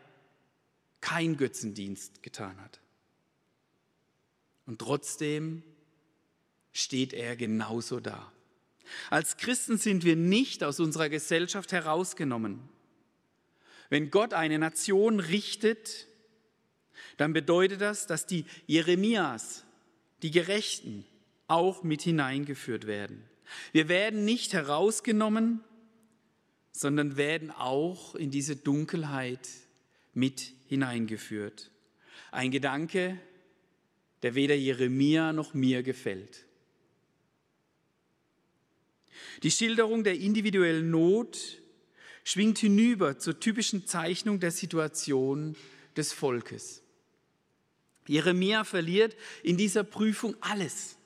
kein 1.02 1.38
Götzendienst 1.38 2.22
getan 2.22 2.60
hat. 2.62 2.80
Und 4.66 4.80
trotzdem 4.80 5.64
steht 6.74 7.14
er 7.14 7.36
genauso 7.36 8.00
da. 8.00 8.32
Als 9.10 9.38
Christen 9.38 9.78
sind 9.78 10.04
wir 10.04 10.16
nicht 10.16 10.64
aus 10.64 10.80
unserer 10.80 11.10
Gesellschaft 11.10 11.72
herausgenommen. 11.72 12.68
Wenn 13.90 14.12
Gott 14.12 14.34
eine 14.34 14.60
Nation 14.60 15.20
richtet, 15.20 16.07
dann 17.18 17.34
bedeutet 17.34 17.82
das, 17.82 18.08
dass 18.08 18.26
die 18.26 18.46
Jeremias, 18.66 19.66
die 20.22 20.32
Gerechten, 20.32 21.06
auch 21.48 21.84
mit 21.84 22.02
hineingeführt 22.02 22.88
werden. 22.88 23.24
Wir 23.72 23.88
werden 23.88 24.26
nicht 24.26 24.54
herausgenommen, 24.54 25.64
sondern 26.72 27.18
werden 27.18 27.52
auch 27.52 28.16
in 28.16 28.30
diese 28.30 28.56
Dunkelheit 28.56 29.48
mit 30.14 30.52
hineingeführt. 30.68 31.72
Ein 32.32 32.52
Gedanke, 32.52 33.18
der 34.22 34.36
weder 34.36 34.56
Jeremia 34.56 35.34
noch 35.34 35.54
mir 35.54 35.84
gefällt. 35.84 36.46
Die 39.44 39.52
Schilderung 39.52 40.04
der 40.04 40.20
individuellen 40.20 40.90
Not 40.92 41.62
schwingt 42.24 42.58
hinüber 42.58 43.18
zur 43.20 43.40
typischen 43.40 43.88
Zeichnung 43.88 44.40
der 44.40 44.52
Situation 44.52 45.56
des 45.96 46.14
Volkes. 46.14 46.84
Jeremia 48.08 48.64
verliert 48.64 49.16
in 49.44 49.58
dieser 49.58 49.84
Prüfung 49.84 50.36
alles 50.42 50.98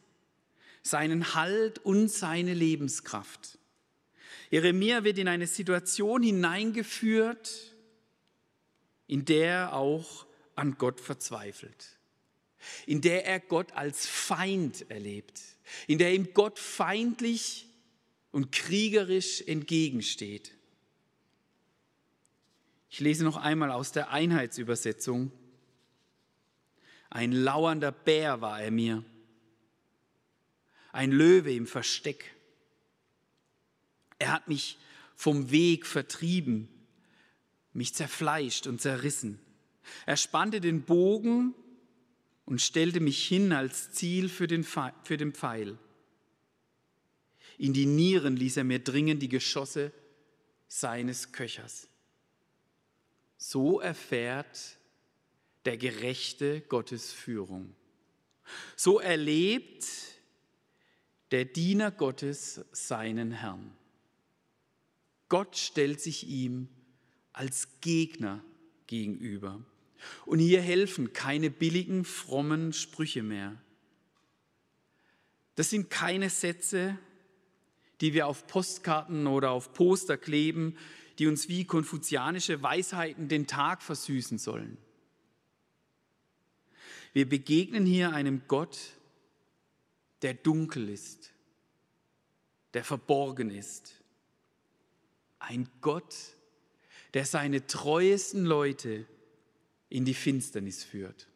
seinen 0.84 1.36
Halt 1.36 1.80
und 1.80 2.10
seine 2.10 2.54
Lebenskraft. 2.54 3.58
Jeremia 4.50 5.04
wird 5.04 5.18
in 5.18 5.28
eine 5.28 5.48
Situation 5.48 6.24
hineingeführt, 6.24 7.76
in 9.08 9.26
der 9.26 9.48
er 9.48 9.74
auch 9.74 10.26
an 10.56 10.78
Gott 10.78 11.00
verzweifelt, 11.00 11.98
in 12.86 13.02
der 13.02 13.26
er 13.26 13.40
Gott 13.40 13.72
als 13.74 14.06
Feind 14.08 14.90
erlebt, 14.90 15.42
in 15.88 15.98
der 15.98 16.14
ihm 16.14 16.34
Gott 16.34 16.60
feindlich 16.60 17.68
und 18.32 18.52
kriegerisch 18.52 19.42
entgegensteht. 19.42 20.52
Ich 22.90 23.00
lese 23.00 23.24
noch 23.24 23.38
einmal 23.38 23.72
aus 23.72 23.94
der 23.94 24.12
Einheitsübersetzung. 24.12 25.32
Ein 27.12 27.34
lauernder 27.34 27.92
Bär 27.92 28.40
war 28.40 28.62
er 28.62 28.72
mir 28.72 29.04
ein 30.94 31.12
Löwe 31.12 31.54
im 31.54 31.68
Versteck. 31.68 32.34
Er 34.18 34.32
hat 34.32 34.48
mich 34.48 34.78
vom 35.16 35.52
Weg 35.52 35.86
vertrieben, 35.86 36.70
mich 37.74 37.94
zerfleischt 37.94 38.66
und 38.66 38.82
zerrissen. 38.82 39.40
Er 40.06 40.16
spannte 40.16 40.62
den 40.62 40.84
Bogen 40.84 41.54
und 42.46 42.62
stellte 42.62 43.02
mich 43.02 43.28
hin 43.28 43.52
als 43.52 43.92
Ziel 43.92 44.30
für 44.30 44.48
den, 44.48 44.64
für 44.64 45.18
den 45.18 45.34
Pfeil. 45.34 45.78
In 47.58 47.74
die 47.74 47.86
Nieren 47.86 48.38
ließ 48.38 48.56
er 48.56 48.64
mir 48.64 48.80
dringen 48.80 49.20
die 49.20 49.30
Geschosse 49.30 49.92
seines 50.70 51.34
Köchers. 51.34 51.90
So 53.38 53.82
erfährt 53.82 54.78
der 55.66 55.78
Gerechte 55.78 56.62
Gottes 56.62 57.12
Führung. 57.12 57.76
So 58.76 59.00
erlebt 59.00 59.86
der 61.32 61.46
Diener 61.46 61.92
Gottes 61.92 62.66
seinen 62.72 63.32
Herrn. 63.32 63.72
Gott 65.30 65.58
stellt 65.58 66.02
sich 66.02 66.28
ihm 66.28 66.68
als 67.32 67.70
Gegner 67.80 68.44
gegenüber. 68.88 69.64
Und 70.26 70.40
hier 70.40 70.62
helfen 70.62 71.14
keine 71.14 71.50
billigen, 71.50 72.04
frommen 72.04 72.74
Sprüche 72.74 73.24
mehr. 73.24 73.62
Das 75.56 75.70
sind 75.70 75.90
keine 75.90 76.30
Sätze, 76.30 76.98
die 78.02 78.14
wir 78.14 78.28
auf 78.28 78.48
Postkarten 78.48 79.28
oder 79.28 79.52
auf 79.52 79.74
Poster 79.74 80.18
kleben, 80.18 80.76
die 81.20 81.28
uns 81.28 81.48
wie 81.48 81.66
konfuzianische 81.66 82.64
Weisheiten 82.64 83.28
den 83.28 83.48
Tag 83.48 83.84
versüßen 83.84 84.38
sollen. 84.38 84.78
Wir 87.14 87.28
begegnen 87.28 87.86
hier 87.86 88.14
einem 88.14 88.44
Gott, 88.48 88.78
der 90.22 90.34
dunkel 90.34 90.90
ist, 90.90 91.34
der 92.74 92.84
verborgen 92.84 93.50
ist. 93.50 94.02
Ein 95.40 95.68
Gott, 95.82 96.16
der 97.14 97.26
seine 97.26 97.66
treuesten 97.68 98.46
Leute 98.46 99.06
in 99.90 100.06
die 100.06 100.14
Finsternis 100.14 100.84
führt. 100.84 101.28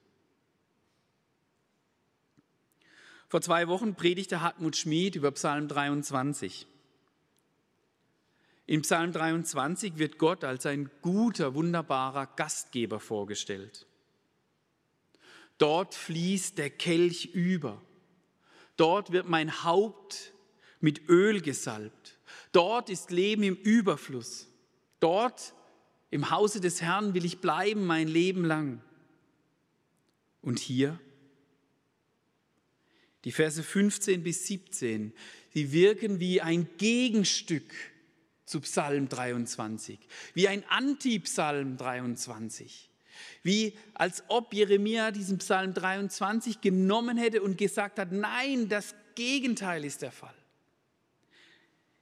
Vor 3.28 3.42
zwei 3.42 3.68
Wochen 3.68 3.96
predigte 3.96 4.42
Hartmut 4.42 4.78
Schmid 4.78 5.16
über 5.16 5.32
Psalm 5.32 5.68
23. 5.68 6.68
In 8.68 8.82
Psalm 8.84 9.12
23 9.12 9.98
wird 9.98 10.18
Gott 10.18 10.44
als 10.44 10.66
ein 10.66 10.90
guter, 11.02 11.54
wunderbarer 11.54 12.28
Gastgeber 12.28 13.00
vorgestellt. 13.00 13.86
Dort 15.58 15.96
fließt 15.96 16.58
der 16.58 16.70
Kelch 16.70 17.26
über. 17.34 17.82
Dort 18.78 19.12
wird 19.12 19.28
mein 19.28 19.64
Haupt 19.64 20.34
mit 20.82 21.08
Öl 21.10 21.42
gesalbt. 21.42 22.20
Dort 22.52 22.90
ist 22.90 23.12
Leben 23.12 23.44
im 23.44 23.56
Überfluss. 23.56 24.48
Dort 25.00 25.54
im 26.12 26.30
Hause 26.30 26.60
des 26.62 26.82
Herrn 26.82 27.14
will 27.14 27.26
ich 27.26 27.40
bleiben 27.40 27.86
mein 27.86 28.08
Leben 28.08 28.46
lang. 28.46 28.82
Und 30.42 30.60
hier? 30.60 31.00
Die 33.24 33.32
Verse 33.32 33.64
15 33.64 34.22
bis 34.22 34.46
17, 34.46 35.12
sie 35.52 35.72
wirken 35.72 36.20
wie 36.20 36.42
ein 36.42 36.68
Gegenstück 36.78 37.74
zu 38.46 38.62
Psalm 38.62 39.10
23, 39.10 40.00
wie 40.36 40.48
ein 40.48 40.64
Anti-Psalm 40.70 41.78
23. 41.78 42.92
Wie 43.44 43.78
als 43.94 44.24
ob 44.28 44.54
Jeremia 44.54 45.12
diesen 45.12 45.38
Psalm 45.38 45.74
23 45.74 46.62
genommen 46.62 47.18
hätte 47.18 47.42
und 47.42 47.58
gesagt 47.58 48.00
hat, 48.00 48.12
nein, 48.12 48.70
das 48.70 48.96
Gegenteil 49.16 49.86
ist 49.86 50.02
der 50.02 50.12
Fall. 50.12 50.36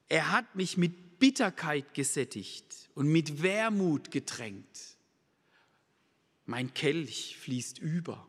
Er 0.10 0.32
hat 0.32 0.55
mich 0.55 0.77
mit 0.77 1.20
Bitterkeit 1.20 1.93
gesättigt 1.93 2.89
und 2.96 3.08
mit 3.08 3.41
Wermut 3.41 4.12
getränkt. 4.12 4.98
Mein 6.46 6.74
Kelch 6.74 7.38
fließt 7.39 7.79
über. 7.79 8.27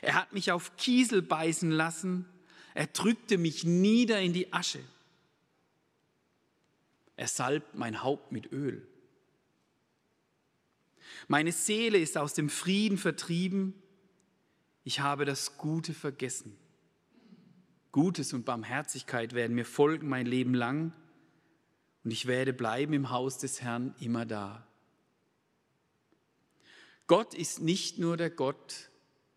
Er 0.00 0.14
hat 0.14 0.32
mich 0.32 0.50
auf 0.50 0.76
Kiesel 0.76 1.22
beißen 1.22 1.70
lassen, 1.70 2.26
er 2.74 2.86
drückte 2.86 3.38
mich 3.38 3.64
nieder 3.64 4.20
in 4.20 4.32
die 4.32 4.52
Asche. 4.52 4.80
Er 7.16 7.28
salbt 7.28 7.74
mein 7.74 8.02
Haupt 8.02 8.32
mit 8.32 8.50
Öl. 8.50 8.86
Meine 11.28 11.52
Seele 11.52 11.98
ist 11.98 12.18
aus 12.18 12.34
dem 12.34 12.48
Frieden 12.48 12.98
vertrieben. 12.98 13.74
Ich 14.84 15.00
habe 15.00 15.24
das 15.24 15.56
Gute 15.56 15.94
vergessen. 15.94 16.56
Gutes 17.92 18.32
und 18.32 18.44
Barmherzigkeit 18.44 19.34
werden 19.34 19.54
mir 19.54 19.66
folgen 19.66 20.08
mein 20.08 20.26
Leben 20.26 20.54
lang 20.54 20.92
und 22.04 22.10
ich 22.10 22.26
werde 22.26 22.52
bleiben 22.52 22.94
im 22.94 23.10
Haus 23.10 23.38
des 23.38 23.60
Herrn 23.60 23.94
immer 24.00 24.24
da. 24.24 24.66
Gott 27.06 27.34
ist 27.34 27.60
nicht 27.60 27.98
nur 27.98 28.16
der 28.16 28.30
Gott 28.30 28.90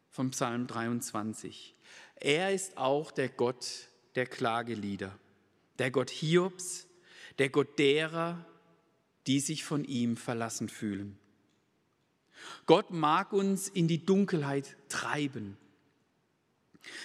vom 0.09 0.31
Psalm 0.31 0.67
23. 0.67 1.75
Er 2.15 2.53
ist 2.53 2.77
auch 2.77 3.11
der 3.11 3.27
Gott 3.27 3.89
der 4.15 4.25
Klagelieder, 4.25 5.19
der 5.77 5.91
Gott 5.91 6.09
Hiobs, 6.09 6.87
der 7.37 7.49
Gott 7.49 7.77
derer, 7.77 8.45
die 9.27 9.41
sich 9.41 9.65
von 9.65 9.83
ihm 9.83 10.15
verlassen 10.15 10.69
fühlen. 10.69 11.19
Gott 12.65 12.91
mag 12.91 13.33
uns 13.33 13.67
in 13.69 13.87
die 13.87 14.05
Dunkelheit 14.05 14.75
treiben. 14.89 15.57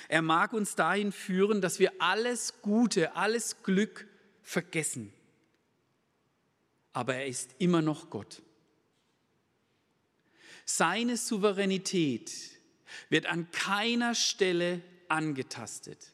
Er 0.08 0.22
mag 0.22 0.52
uns 0.52 0.74
dahin 0.74 1.12
führen, 1.12 1.60
dass 1.60 1.78
wir 1.78 1.92
alles 2.00 2.60
Gute, 2.62 3.16
alles 3.16 3.62
Glück 3.62 4.06
vergessen 4.42 5.12
aber 6.92 7.16
er 7.16 7.26
ist 7.26 7.54
immer 7.58 7.82
noch 7.82 8.10
Gott. 8.10 8.42
Seine 10.64 11.16
Souveränität 11.16 12.32
wird 13.08 13.26
an 13.26 13.50
keiner 13.50 14.14
Stelle 14.14 14.82
angetastet. 15.08 16.12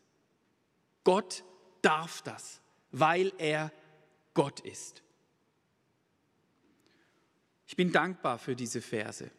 Gott 1.05 1.45
darf 1.83 2.23
das, 2.23 2.61
weil 2.91 3.33
er 3.39 3.73
Gott 4.35 4.61
ist. 4.61 5.03
Ich 7.67 7.77
bin 7.77 7.93
dankbar 7.93 8.39
für 8.39 8.55
diese 8.57 8.81
Verse. 8.81 9.31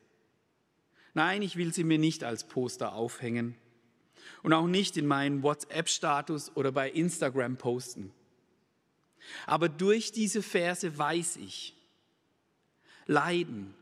Nein, 1.14 1.42
ich 1.42 1.56
will 1.56 1.74
sie 1.74 1.84
mir 1.84 1.98
nicht 1.98 2.24
als 2.24 2.48
Poster 2.48 2.94
aufhängen 2.94 3.56
und 4.44 4.54
auch 4.54 4.68
nicht 4.68 4.98
in 4.98 5.08
meinen 5.08 5.44
WhatsApp-Status 5.44 6.56
oder 6.56 6.72
bei 6.72 6.90
Instagram 6.90 7.58
posten. 7.58 8.12
Aber 9.46 9.70
durch 9.70 10.12
diese 10.12 10.44
Verse 10.44 10.98
weiß 10.98 11.38
ich, 11.38 11.76
Leiden, 13.08 13.74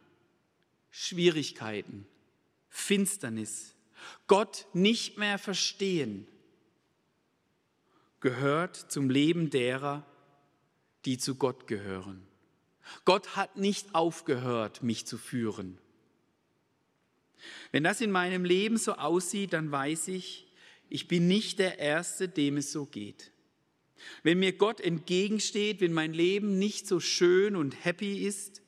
Schwierigkeiten, 0.92 2.08
Finsternis, 2.70 3.76
Gott 4.28 4.68
nicht 4.74 5.18
mehr 5.18 5.40
verstehen, 5.40 6.28
gehört 8.20 8.76
zum 8.76 9.10
Leben 9.10 9.50
derer, 9.50 10.06
die 11.06 11.18
zu 11.18 11.36
Gott 11.36 11.68
gehören. 11.68 12.26
Gott 13.04 13.36
hat 13.36 13.58
nicht 13.58 13.96
aufgehört, 13.96 14.84
mich 14.84 15.06
zu 15.06 15.18
führen. 15.18 15.78
Wenn 17.72 17.84
das 17.84 18.02
in 18.02 18.12
meinem 18.12 18.46
Leben 18.46 18.78
so 18.78 18.94
aussieht, 18.94 19.54
dann 19.54 19.72
weiß 19.72 20.08
ich, 20.10 20.48
ich 20.90 21.08
bin 21.08 21.28
nicht 21.28 21.60
der 21.60 21.80
Erste, 21.80 22.30
dem 22.30 22.58
es 22.58 22.72
so 22.72 22.86
geht. 22.86 23.32
Wenn 24.24 24.40
mir 24.40 24.54
Gott 24.54 24.82
entgegensteht, 24.82 25.82
wenn 25.82 25.94
mein 25.94 26.14
Leben 26.14 26.60
nicht 26.60 26.88
so 26.88 27.00
schön 27.00 27.56
und 27.56 27.86
happy 27.86 28.26
ist, 28.26 28.62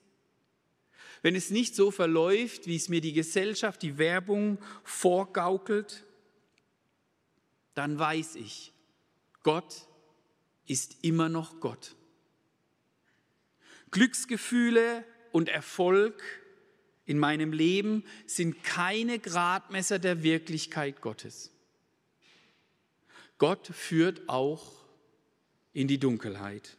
wenn 1.22 1.36
es 1.36 1.50
nicht 1.50 1.76
so 1.76 1.92
verläuft, 1.92 2.68
wie 2.68 2.76
es 2.76 2.90
mir 2.90 3.02
die 3.02 3.14
Gesellschaft, 3.14 3.82
die 3.82 3.98
Werbung 3.98 4.60
vorgaukelt, 4.84 6.06
dann 7.74 8.00
weiß 8.00 8.36
ich, 8.36 8.74
Gott 9.44 9.88
ist 10.66 10.98
immer 11.02 11.30
noch 11.30 11.60
Gott. 11.60 11.97
Glücksgefühle 13.92 15.04
und 15.32 15.50
Erfolg 15.50 16.22
in 17.06 17.20
meinem 17.20 17.54
Leben 17.54 18.04
sind 18.26 18.64
keine 18.64 19.18
Gradmesser 19.20 19.98
der 19.98 20.24
Wirklichkeit 20.24 21.02
Gottes. 21.02 21.52
Gott 23.38 23.68
führt 23.68 24.28
auch 24.28 24.84
in 25.74 25.88
die 25.88 26.00
Dunkelheit. 26.00 26.76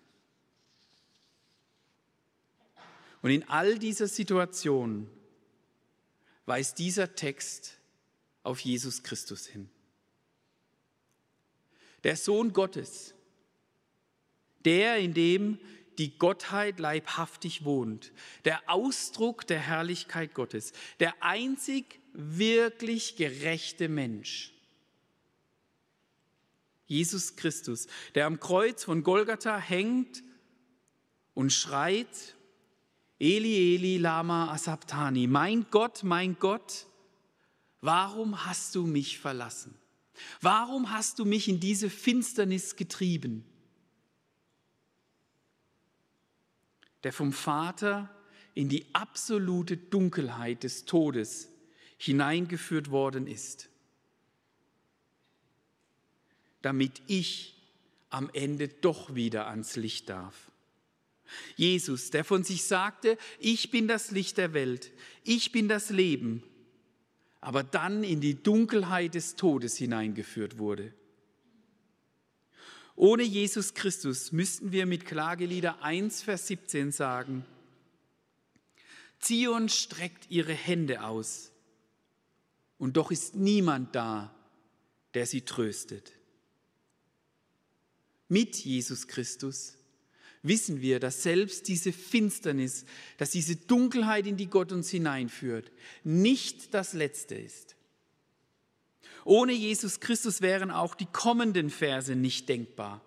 Und 3.23 3.31
in 3.31 3.49
all 3.49 3.79
dieser 3.79 4.07
Situation 4.07 5.09
weist 6.47 6.79
dieser 6.79 7.14
Text 7.14 7.79
auf 8.42 8.61
Jesus 8.61 9.03
Christus 9.03 9.47
hin. 9.47 9.68
Der 12.05 12.16
Sohn 12.16 12.53
Gottes, 12.53 13.14
der, 14.64 14.99
in 14.99 15.14
dem 15.14 15.59
die 15.98 16.16
Gottheit 16.16 16.78
leibhaftig 16.78 17.64
wohnt, 17.64 18.12
der 18.44 18.61
Ausdruck 18.68 19.46
der 19.46 19.58
Herrlichkeit 19.58 20.32
Gottes, 20.32 20.72
der 21.00 21.22
einzig 21.22 22.00
wirklich 22.12 23.16
gerechte 23.16 23.88
Mensch. 23.88 24.54
Jesus 26.87 27.37
Christus, 27.37 27.87
der 28.14 28.26
am 28.26 28.40
Kreuz 28.40 28.84
von 28.84 29.02
Golgatha 29.02 29.58
hängt 29.58 30.22
und 31.34 31.52
schreit, 31.52 32.37
Eli, 33.18 33.74
Eli, 33.74 33.98
lama 33.98 34.52
asabtani, 34.52 35.26
mein 35.26 35.66
Gott, 35.70 36.04
mein 36.04 36.38
Gott, 36.38 36.87
warum 37.80 38.46
hast 38.46 38.74
du 38.74 38.87
mich 38.87 39.18
verlassen? 39.18 39.74
Warum 40.40 40.90
hast 40.90 41.18
du 41.18 41.24
mich 41.24 41.48
in 41.48 41.61
diese 41.61 41.90
Finsternis 41.90 42.76
getrieben? 42.76 43.44
Der 47.04 47.12
vom 47.12 47.32
Vater 47.32 48.11
in 48.54 48.68
die 48.68 48.87
absolute 48.92 49.76
Dunkelheit 49.76 50.64
des 50.64 50.84
Todes 50.84 51.48
hineingeführt 51.96 52.90
worden 52.90 53.26
ist, 53.26 53.68
damit 56.62 57.02
ich 57.06 57.56
am 58.11 58.30
Ende 58.32 58.68
doch 58.68 59.14
wieder 59.14 59.48
ans 59.48 59.76
Licht 59.76 60.08
darf. 60.08 60.50
Jesus, 61.56 62.11
der 62.11 62.24
von 62.24 62.42
sich 62.42 62.64
sagte, 62.64 63.18
ich 63.38 63.70
bin 63.70 63.87
das 63.87 64.11
Licht 64.11 64.38
der 64.38 64.54
Welt, 64.54 64.90
ich 65.24 65.52
bin 65.52 65.68
das 65.68 65.90
Leben, 65.90 66.42
aber 67.40 67.62
dann 67.62 68.02
in 68.02 68.20
die 68.20 68.42
Dunkelheit 68.42 69.14
des 69.14 69.37
Todes 69.37 69.76
hineingeführt 69.76 70.58
wurde. 70.58 70.92
Ohne 72.98 73.22
Jesus 73.22 73.74
Christus 73.74 74.32
müssten 74.32 74.72
wir 74.72 74.84
mit 74.84 75.06
Klagelieder 75.06 75.84
1, 75.84 76.22
Vers 76.22 76.48
17 76.48 76.90
sagen, 76.90 77.44
Zion 79.20 79.68
streckt 79.68 80.28
ihre 80.30 80.52
Hände 80.52 81.04
aus, 81.04 81.52
und 82.76 82.96
doch 82.96 83.12
ist 83.12 83.37
niemand 83.37 83.94
da, 83.94 84.34
der 85.14 85.26
sie 85.26 85.42
tröstet. 85.42 86.11
Mit 88.26 88.56
Jesus 88.56 89.06
Christus 89.06 89.74
wissen 90.42 90.80
wir, 90.80 90.98
dass 90.98 91.22
selbst 91.22 91.68
diese 91.68 91.92
Finsternis, 91.92 92.84
dass 93.16 93.30
diese 93.30 93.54
Dunkelheit, 93.54 94.26
in 94.26 94.37
die 94.37 94.50
Gott 94.50 94.72
uns 94.72 94.90
hineinführt, 94.90 95.70
nicht 96.02 96.74
das 96.74 96.94
Letzte 96.94 97.37
ist. 97.37 97.76
Ohne 99.28 99.52
Jesus 99.52 100.00
Christus 100.00 100.40
wären 100.40 100.70
auch 100.70 100.94
die 100.94 101.04
kommenden 101.04 101.68
Verse 101.68 102.16
nicht 102.16 102.48
denkbar. 102.48 103.02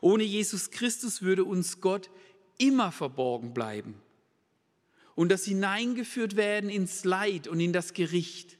Ohne 0.00 0.22
Jesus 0.24 0.70
Christus 0.70 1.20
würde 1.20 1.44
uns 1.44 1.82
Gott 1.82 2.08
immer 2.56 2.90
verborgen 2.90 3.52
bleiben. 3.52 4.00
Und 5.14 5.28
das 5.28 5.44
Hineingeführt 5.44 6.36
werden 6.36 6.70
ins 6.70 7.04
Leid 7.04 7.46
und 7.46 7.60
in 7.60 7.74
das 7.74 7.92
Gericht 7.92 8.56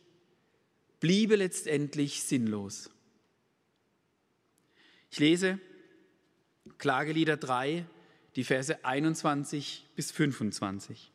bliebe 1.01 1.37
letztendlich 1.37 2.23
sinnlos. 2.23 2.91
Ich 5.11 5.19
lese 5.19 5.59
Klagelieder 6.77 7.39
3, 7.39 7.87
die 8.37 8.45
Verse 8.45 8.85
21 8.85 9.87
bis 9.97 10.13
25. 10.13 11.11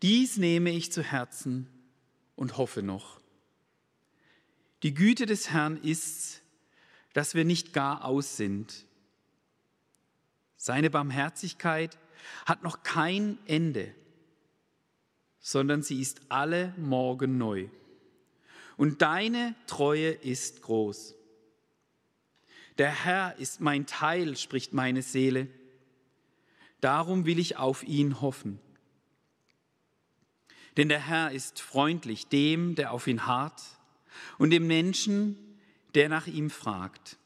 Dies 0.00 0.38
nehme 0.38 0.70
ich 0.70 0.90
zu 0.90 1.02
Herzen 1.02 1.68
und 2.38 2.56
hoffe 2.56 2.82
noch. 2.82 3.20
Die 4.84 4.94
Güte 4.94 5.26
des 5.26 5.50
Herrn 5.50 5.76
ist, 5.76 6.40
dass 7.12 7.34
wir 7.34 7.44
nicht 7.44 7.72
gar 7.72 8.04
aus 8.04 8.36
sind. 8.36 8.86
Seine 10.56 10.88
Barmherzigkeit 10.88 11.98
hat 12.46 12.62
noch 12.62 12.84
kein 12.84 13.38
Ende, 13.46 13.92
sondern 15.40 15.82
sie 15.82 16.00
ist 16.00 16.20
alle 16.28 16.74
Morgen 16.76 17.38
neu. 17.38 17.68
Und 18.76 19.02
deine 19.02 19.56
Treue 19.66 20.10
ist 20.10 20.62
groß. 20.62 21.16
Der 22.78 23.04
Herr 23.04 23.36
ist 23.38 23.60
mein 23.60 23.86
Teil, 23.86 24.36
spricht 24.36 24.72
meine 24.72 25.02
Seele. 25.02 25.48
Darum 26.80 27.26
will 27.26 27.40
ich 27.40 27.56
auf 27.56 27.82
ihn 27.82 28.20
hoffen. 28.20 28.60
Denn 30.78 30.88
der 30.88 31.04
Herr 31.04 31.32
ist 31.32 31.60
freundlich 31.60 32.28
dem, 32.28 32.76
der 32.76 32.92
auf 32.92 33.08
ihn 33.08 33.26
harrt, 33.26 33.60
und 34.38 34.50
dem 34.50 34.68
Menschen, 34.68 35.36
der 35.94 36.08
nach 36.08 36.28
ihm 36.28 36.50
fragt. 36.50 37.16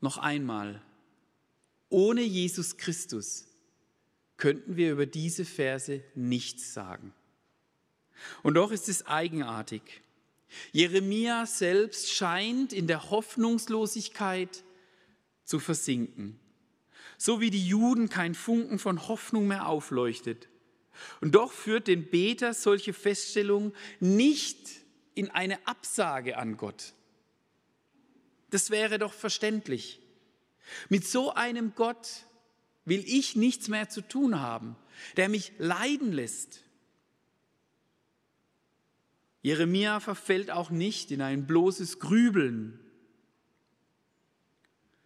Noch 0.00 0.18
einmal, 0.18 0.80
ohne 1.88 2.22
Jesus 2.22 2.76
Christus 2.76 3.46
könnten 4.36 4.76
wir 4.76 4.92
über 4.92 5.04
diese 5.04 5.44
Verse 5.44 6.02
nichts 6.14 6.74
sagen. 6.74 7.12
Und 8.44 8.54
doch 8.54 8.70
ist 8.70 8.88
es 8.88 9.06
eigenartig. 9.06 9.82
Jeremia 10.70 11.46
selbst 11.46 12.12
scheint 12.12 12.72
in 12.72 12.86
der 12.86 13.10
Hoffnungslosigkeit 13.10 14.62
zu 15.44 15.58
versinken, 15.58 16.38
so 17.18 17.40
wie 17.40 17.50
die 17.50 17.66
Juden 17.66 18.08
kein 18.08 18.36
Funken 18.36 18.78
von 18.78 19.08
Hoffnung 19.08 19.48
mehr 19.48 19.66
aufleuchtet. 19.66 20.48
Und 21.20 21.34
doch 21.34 21.52
führt 21.52 21.88
den 21.88 22.08
Beter 22.08 22.54
solche 22.54 22.92
Feststellung 22.92 23.74
nicht 24.00 24.58
in 25.14 25.30
eine 25.30 25.66
Absage 25.66 26.38
an 26.38 26.56
Gott. 26.56 26.94
Das 28.50 28.70
wäre 28.70 28.98
doch 28.98 29.12
verständlich. 29.12 30.00
Mit 30.88 31.06
so 31.06 31.34
einem 31.34 31.74
Gott 31.74 32.26
will 32.84 33.04
ich 33.06 33.36
nichts 33.36 33.68
mehr 33.68 33.88
zu 33.88 34.00
tun 34.00 34.40
haben, 34.40 34.76
der 35.16 35.28
mich 35.28 35.52
leiden 35.58 36.12
lässt, 36.12 36.62
Jeremia 39.42 39.98
verfällt 39.98 40.50
auch 40.50 40.70
nicht 40.70 41.10
in 41.10 41.20
ein 41.20 41.46
bloßes 41.46 41.98
Grübeln. 41.98 42.78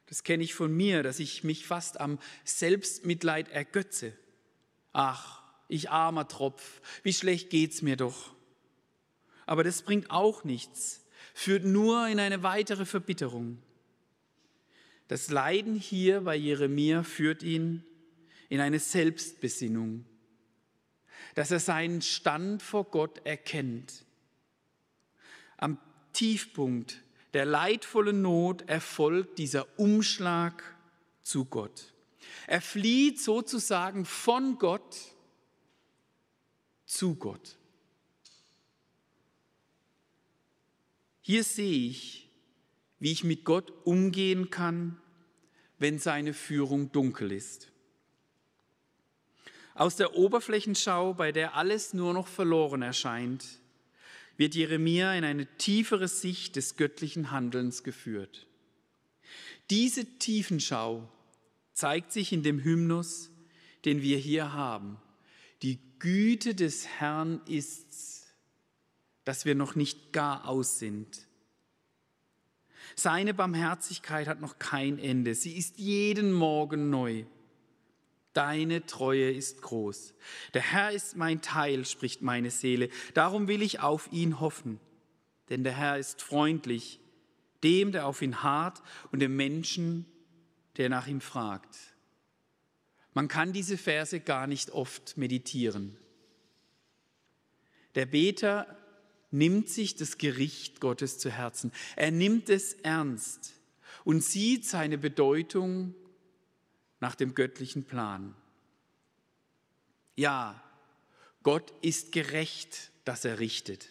Das 0.07 0.23
kenne 0.23 0.45
ich 0.45 0.55
von 0.55 0.73
mir, 0.73 1.03
dass 1.03 1.19
ich 1.19 1.43
mich 1.43 1.67
fast 1.67 1.99
am 1.99 2.19
Selbstmitleid 2.45 3.49
ergötze. 3.49 4.13
Ach, 4.93 5.43
ich 5.69 5.91
armer 5.91 6.29
Tropf, 6.29 6.81
wie 7.03 7.13
schlecht 7.13 7.51
geht's 7.51 7.83
mir 7.83 7.97
doch. 7.97 8.35
Aber 9.47 9.65
das 9.65 9.83
bringt 9.83 10.11
auch 10.11 10.45
nichts, 10.45 11.05
führt 11.35 11.65
nur 11.65 12.09
in 12.09 12.19
eine 12.19 12.43
weitere 12.43 12.85
Verbitterung. 12.85 13.59
Das 15.09 15.31
Leiden 15.31 15.77
hier 15.77 16.23
bei 16.23 16.37
Jeremia 16.37 17.03
führt 17.03 17.43
ihn 17.43 17.85
in 18.49 18.61
eine 18.61 18.79
Selbstbesinnung, 18.79 20.05
dass 21.35 21.51
er 21.51 21.61
seinen 21.61 22.03
Stand 22.03 22.63
vor 22.63 22.85
Gott 22.85 23.25
erkennt 23.25 24.07
am 25.57 25.79
Tiefpunkt 26.13 27.03
der 27.35 27.45
leidvollen 27.45 28.23
Not 28.23 28.69
erfolgt 28.69 29.39
dieser 29.39 29.67
Umschlag 29.79 30.63
zu 31.23 31.45
Gott. 31.45 31.93
Er 32.47 32.61
flieht 32.61 33.21
sozusagen 33.21 34.05
von 34.05 34.59
Gott 34.59 34.97
zu 36.87 37.17
Gott. 37.17 37.59
Hier 41.21 41.43
sehe 41.45 41.89
ich, 41.89 42.31
wie 43.01 43.13
ich 43.13 43.25
mit 43.25 43.45
Gott 43.45 43.73
umgehen 43.85 44.49
kann, 44.51 44.97
wenn 45.79 45.99
seine 45.99 46.33
Führung 46.33 46.93
dunkel 46.93 47.33
ist. 47.33 47.71
Aus 49.75 49.97
der 49.97 50.15
Oberflächenschau, 50.15 51.13
bei 51.13 51.33
der 51.33 51.55
alles 51.55 51.93
nur 51.93 52.15
noch 52.15 52.29
verloren 52.29 52.81
erscheint, 52.81 53.45
wird 54.39 54.55
Jeremia 54.55 55.15
in 55.15 55.25
eine 55.25 55.47
tiefere 55.59 56.09
Sicht 56.09 56.57
des 56.57 56.77
göttlichen 56.77 57.31
Handelns 57.31 57.83
geführt. 57.83 58.47
Diese 59.69 60.05
Tiefenschau 60.19 61.09
zeigt 61.73 62.13
sich 62.13 62.33
in 62.33 62.43
dem 62.43 62.63
Hymnus, 62.63 63.31
den 63.85 64.01
wir 64.01 64.17
hier 64.17 64.53
haben. 64.53 64.99
Die 65.63 65.79
Güte 65.99 66.55
des 66.55 66.87
Herrn 66.87 67.41
ist's, 67.47 68.27
dass 69.25 69.45
wir 69.45 69.55
noch 69.55 69.75
nicht 69.75 70.13
gar 70.13 70.49
aus 70.49 70.79
sind. 70.79 71.27
Seine 72.95 73.35
Barmherzigkeit 73.35 74.29
hat 74.29 74.41
noch 74.41 74.59
kein 74.59 74.99
Ende. 74.99 75.35
Sie 75.35 75.57
ist 75.57 75.79
jeden 75.79 76.33
Morgen 76.33 76.91
neu. 76.91 77.25
Deine 78.33 78.85
Treue 78.85 79.33
ist 79.33 79.63
groß. 79.63 80.15
Der 80.55 80.63
Herr 80.63 80.93
ist 80.93 81.17
mein 81.17 81.41
Teil, 81.41 81.87
spricht 81.87 82.23
meine 82.23 82.51
Seele. 82.51 82.91
Darum 83.15 83.49
will 83.49 83.63
ich 83.63 83.81
auf 83.81 84.13
ihn 84.13 84.41
hoffen. 84.41 84.79
Denn 85.49 85.65
der 85.65 85.73
Herr 85.73 85.99
ist 85.99 86.23
freundlich, 86.23 87.01
dem, 87.63 87.93
der 87.93 88.07
auf 88.07 88.21
ihn 88.21 88.43
harrt, 88.43 88.83
und 89.11 89.21
dem 89.21 89.37
Menschen, 89.37 90.07
der 90.77 90.89
nach 90.89 91.07
ihm 91.07 91.21
fragt. 91.21 91.96
Man 93.17 93.29
kann 93.29 93.55
diese 93.55 93.79
Verse 93.79 94.21
gar 94.21 94.47
nicht 94.47 94.73
oft 94.73 95.17
meditieren. 95.17 95.97
Der 97.95 98.05
Beter 98.05 98.77
nimmt 99.31 99.71
sich 99.71 99.97
das 99.97 100.19
Gericht 100.19 100.81
Gottes 100.81 101.19
zu 101.19 101.31
Herzen. 101.31 101.73
Er 101.97 102.11
nimmt 102.11 102.51
es 102.51 102.75
ernst 102.75 103.55
und 104.05 104.23
sieht 104.23 104.67
seine 104.67 104.99
Bedeutung 104.99 105.95
nach 107.01 107.15
dem 107.15 107.35
göttlichen 107.35 107.85
Plan. 107.85 108.35
Ja, 110.15 110.63
Gott 111.43 111.73
ist 111.81 112.13
gerecht, 112.13 112.93
dass 113.07 113.25
er 113.25 113.39
richtet. 113.39 113.89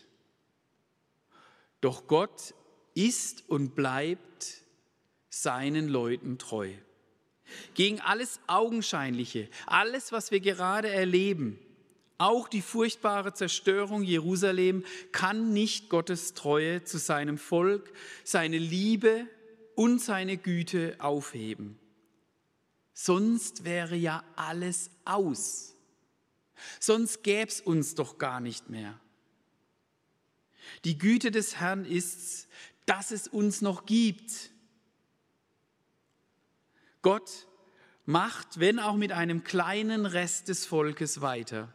Doch 1.81 2.05
Gott 2.05 2.53
ist 2.93 3.49
und 3.49 3.73
bleibt 3.73 4.61
seinen 5.31 5.87
Leuten 5.87 6.37
treu. 6.37 6.75
Gegen 7.73 8.01
alles 8.01 8.39
Augenscheinliche, 8.47 9.49
alles, 9.67 10.11
was 10.11 10.31
wir 10.31 10.39
gerade 10.39 10.89
erleben, 10.89 11.59
Auch 12.17 12.47
die 12.47 12.61
furchtbare 12.61 13.33
Zerstörung 13.33 14.01
Jerusalem 14.03 14.85
kann 15.11 15.51
nicht 15.51 15.89
Gottes 15.89 16.33
Treue 16.33 16.83
zu 16.83 16.97
seinem 16.97 17.37
Volk, 17.37 17.91
seine 18.23 18.57
Liebe 18.57 19.27
und 19.75 19.99
seine 20.01 20.37
Güte 20.37 20.95
aufheben. 20.99 21.77
Sonst 22.93 23.65
wäre 23.65 23.97
ja 23.97 24.23
alles 24.37 24.89
aus. 25.03 25.75
Sonst 26.79 27.23
gäbe 27.23 27.49
es 27.49 27.59
uns 27.59 27.95
doch 27.95 28.17
gar 28.17 28.39
nicht 28.39 28.69
mehr. 28.69 28.97
Die 30.85 30.97
Güte 30.97 31.31
des 31.31 31.57
Herrn 31.57 31.83
ist, 31.83 32.47
dass 32.85 33.11
es 33.11 33.27
uns 33.27 33.61
noch 33.61 33.85
gibt. 33.85 34.51
Gott 37.05 37.45
macht, 38.05 38.59
wenn 38.59 38.79
auch 38.79 38.95
mit 38.95 39.11
einem 39.11 39.43
kleinen 39.43 40.07
Rest 40.07 40.47
des 40.47 40.65
Volkes 40.65 41.21
weiter. 41.21 41.71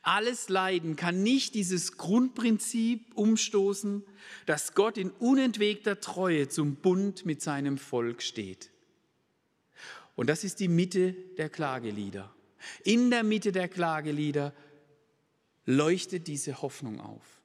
Alles 0.00 0.48
Leiden 0.48 0.96
kann 0.96 1.22
nicht 1.22 1.54
dieses 1.54 1.98
Grundprinzip 1.98 3.14
umstoßen, 3.14 4.02
dass 4.46 4.72
Gott 4.72 4.96
in 4.96 5.10
unentwegter 5.10 6.00
Treue 6.00 6.48
zum 6.48 6.76
Bund 6.76 7.26
mit 7.26 7.42
seinem 7.42 7.76
Volk 7.76 8.22
steht. 8.22 8.70
Und 10.16 10.30
das 10.30 10.44
ist 10.44 10.60
die 10.60 10.68
Mitte 10.68 11.12
der 11.36 11.50
Klagelieder. 11.50 12.34
In 12.84 13.10
der 13.10 13.22
Mitte 13.22 13.52
der 13.52 13.68
Klagelieder 13.68 14.54
leuchtet 15.66 16.26
diese 16.26 16.62
Hoffnung 16.62 17.02
auf. 17.02 17.42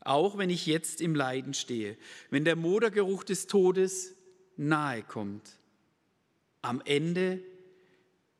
Auch 0.00 0.36
wenn 0.36 0.50
ich 0.50 0.66
jetzt 0.66 1.00
im 1.00 1.14
Leiden 1.14 1.54
stehe, 1.54 1.96
wenn 2.28 2.44
der 2.44 2.56
Modergeruch 2.56 3.24
des 3.24 3.46
Todes 3.46 4.14
nahe 4.58 5.02
kommt, 5.02 5.58
am 6.62 6.82
Ende 6.84 7.40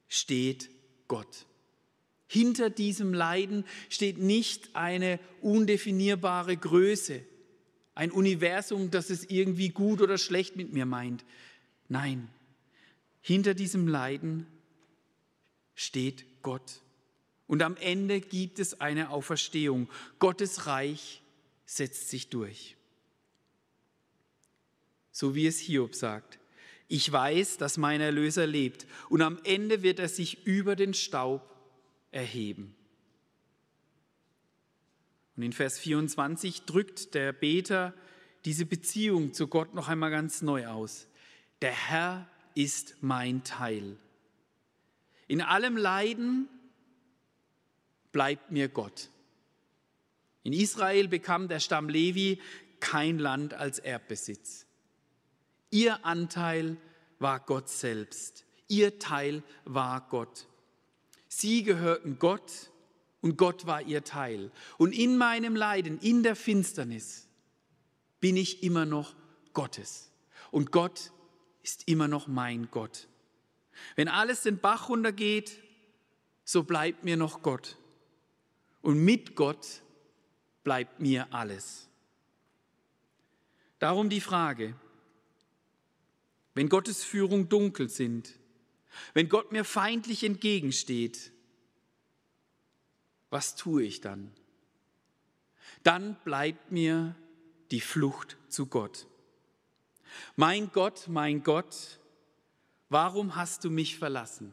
steht 0.08 0.68
Gott. 1.06 1.46
Hinter 2.26 2.68
diesem 2.68 3.14
Leiden 3.14 3.64
steht 3.88 4.18
nicht 4.18 4.74
eine 4.74 5.18
undefinierbare 5.40 6.56
Größe, 6.56 7.22
ein 7.94 8.10
Universum, 8.10 8.90
das 8.90 9.10
es 9.10 9.24
irgendwie 9.24 9.70
gut 9.70 10.02
oder 10.02 10.18
schlecht 10.18 10.56
mit 10.56 10.72
mir 10.72 10.84
meint. 10.84 11.24
Nein, 11.88 12.28
hinter 13.22 13.54
diesem 13.54 13.88
Leiden 13.88 14.46
steht 15.74 16.24
Gott. 16.42 16.82
Und 17.46 17.62
am 17.62 17.76
Ende 17.76 18.20
gibt 18.20 18.58
es 18.58 18.80
eine 18.80 19.10
Auferstehung. 19.10 19.88
Gottes 20.18 20.66
Reich 20.66 21.22
setzt 21.64 22.10
sich 22.10 22.28
durch. 22.28 22.77
So 25.18 25.34
wie 25.34 25.48
es 25.48 25.58
Hiob 25.58 25.96
sagt. 25.96 26.38
Ich 26.86 27.10
weiß, 27.10 27.56
dass 27.56 27.76
mein 27.76 28.00
Erlöser 28.00 28.46
lebt 28.46 28.86
und 29.08 29.20
am 29.20 29.40
Ende 29.42 29.82
wird 29.82 29.98
er 29.98 30.08
sich 30.08 30.46
über 30.46 30.76
den 30.76 30.94
Staub 30.94 31.56
erheben. 32.12 32.76
Und 35.34 35.42
in 35.42 35.52
Vers 35.52 35.76
24 35.80 36.66
drückt 36.66 37.14
der 37.14 37.32
Beter 37.32 37.94
diese 38.44 38.64
Beziehung 38.64 39.34
zu 39.34 39.48
Gott 39.48 39.74
noch 39.74 39.88
einmal 39.88 40.12
ganz 40.12 40.40
neu 40.40 40.68
aus. 40.68 41.08
Der 41.62 41.72
Herr 41.72 42.28
ist 42.54 42.94
mein 43.00 43.42
Teil. 43.42 43.96
In 45.26 45.40
allem 45.40 45.76
Leiden 45.76 46.48
bleibt 48.12 48.52
mir 48.52 48.68
Gott. 48.68 49.10
In 50.44 50.52
Israel 50.52 51.08
bekam 51.08 51.48
der 51.48 51.58
Stamm 51.58 51.88
Levi 51.88 52.40
kein 52.78 53.18
Land 53.18 53.52
als 53.52 53.80
Erbbesitz. 53.80 54.67
Ihr 55.70 56.04
Anteil 56.04 56.76
war 57.18 57.40
Gott 57.40 57.68
selbst. 57.68 58.44
Ihr 58.68 58.98
Teil 58.98 59.42
war 59.64 60.06
Gott. 60.08 60.46
Sie 61.28 61.62
gehörten 61.62 62.18
Gott 62.18 62.70
und 63.20 63.36
Gott 63.36 63.66
war 63.66 63.82
ihr 63.82 64.04
Teil. 64.04 64.50
Und 64.76 64.92
in 64.92 65.16
meinem 65.16 65.56
Leiden, 65.56 65.98
in 66.00 66.22
der 66.22 66.36
Finsternis, 66.36 67.28
bin 68.20 68.36
ich 68.36 68.62
immer 68.62 68.86
noch 68.86 69.14
Gottes. 69.52 70.10
Und 70.50 70.72
Gott 70.72 71.12
ist 71.62 71.88
immer 71.88 72.08
noch 72.08 72.26
mein 72.28 72.68
Gott. 72.70 73.08
Wenn 73.96 74.08
alles 74.08 74.42
den 74.42 74.58
Bach 74.58 74.88
runtergeht, 74.88 75.58
so 76.44 76.62
bleibt 76.62 77.04
mir 77.04 77.16
noch 77.16 77.42
Gott. 77.42 77.76
Und 78.80 79.04
mit 79.04 79.34
Gott 79.34 79.82
bleibt 80.64 81.00
mir 81.00 81.32
alles. 81.32 81.88
Darum 83.78 84.08
die 84.08 84.20
Frage, 84.20 84.74
wenn 86.58 86.68
Gottes 86.68 87.04
Führung 87.04 87.48
dunkel 87.48 87.88
sind, 87.88 88.34
wenn 89.14 89.28
Gott 89.28 89.52
mir 89.52 89.64
feindlich 89.64 90.24
entgegensteht, 90.24 91.30
was 93.30 93.54
tue 93.54 93.84
ich 93.84 94.00
dann? 94.00 94.32
Dann 95.84 96.16
bleibt 96.24 96.72
mir 96.72 97.14
die 97.70 97.80
Flucht 97.80 98.38
zu 98.48 98.66
Gott. 98.66 99.06
Mein 100.34 100.72
Gott, 100.72 101.06
mein 101.06 101.44
Gott, 101.44 102.00
warum 102.88 103.36
hast 103.36 103.62
du 103.62 103.70
mich 103.70 103.96
verlassen? 103.96 104.52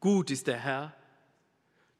Gut 0.00 0.30
ist 0.30 0.48
der 0.48 0.58
Herr 0.58 0.94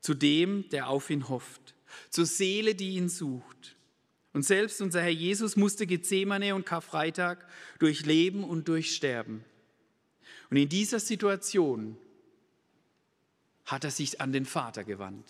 zu 0.01 0.12
dem, 0.12 0.68
der 0.68 0.90
auf 0.90 1.09
ihn 1.09 1.31
hofft, 1.31 1.74
zur 2.11 2.27
Seele, 2.27 2.74
die 2.74 2.96
ihn 2.96 3.09
sucht. 3.09 3.78
Und 4.38 4.44
selbst 4.44 4.81
unser 4.81 5.03
Herr 5.03 5.11
Jesus 5.11 5.57
musste 5.57 5.85
Gethsemane 5.85 6.55
und 6.55 6.64
Karfreitag 6.64 7.44
durchleben 7.81 8.44
und 8.44 8.68
durchsterben. 8.68 9.44
Und 10.48 10.57
in 10.57 10.68
dieser 10.68 11.01
Situation 11.01 11.98
hat 13.66 13.83
er 13.83 13.90
sich 13.90 14.20
an 14.20 14.33
den 14.33 14.44
Vater 14.44 14.85
gewandt. 14.85 15.29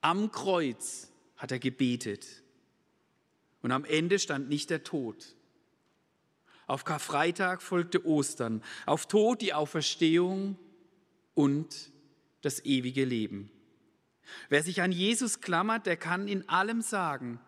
Am 0.00 0.32
Kreuz 0.32 1.12
hat 1.36 1.52
er 1.52 1.60
gebetet. 1.60 2.26
Und 3.62 3.70
am 3.70 3.84
Ende 3.84 4.18
stand 4.18 4.48
nicht 4.48 4.70
der 4.70 4.82
Tod. 4.82 5.36
Auf 6.66 6.82
Karfreitag 6.82 7.62
folgte 7.62 8.04
Ostern, 8.04 8.64
auf 8.84 9.06
Tod 9.06 9.40
die 9.40 9.54
Auferstehung 9.54 10.58
und 11.34 11.92
das 12.40 12.64
ewige 12.64 13.04
Leben. 13.04 13.48
Wer 14.48 14.64
sich 14.64 14.82
an 14.82 14.90
Jesus 14.90 15.40
klammert, 15.40 15.86
der 15.86 15.96
kann 15.96 16.26
in 16.26 16.48
allem 16.48 16.82
sagen, 16.82 17.38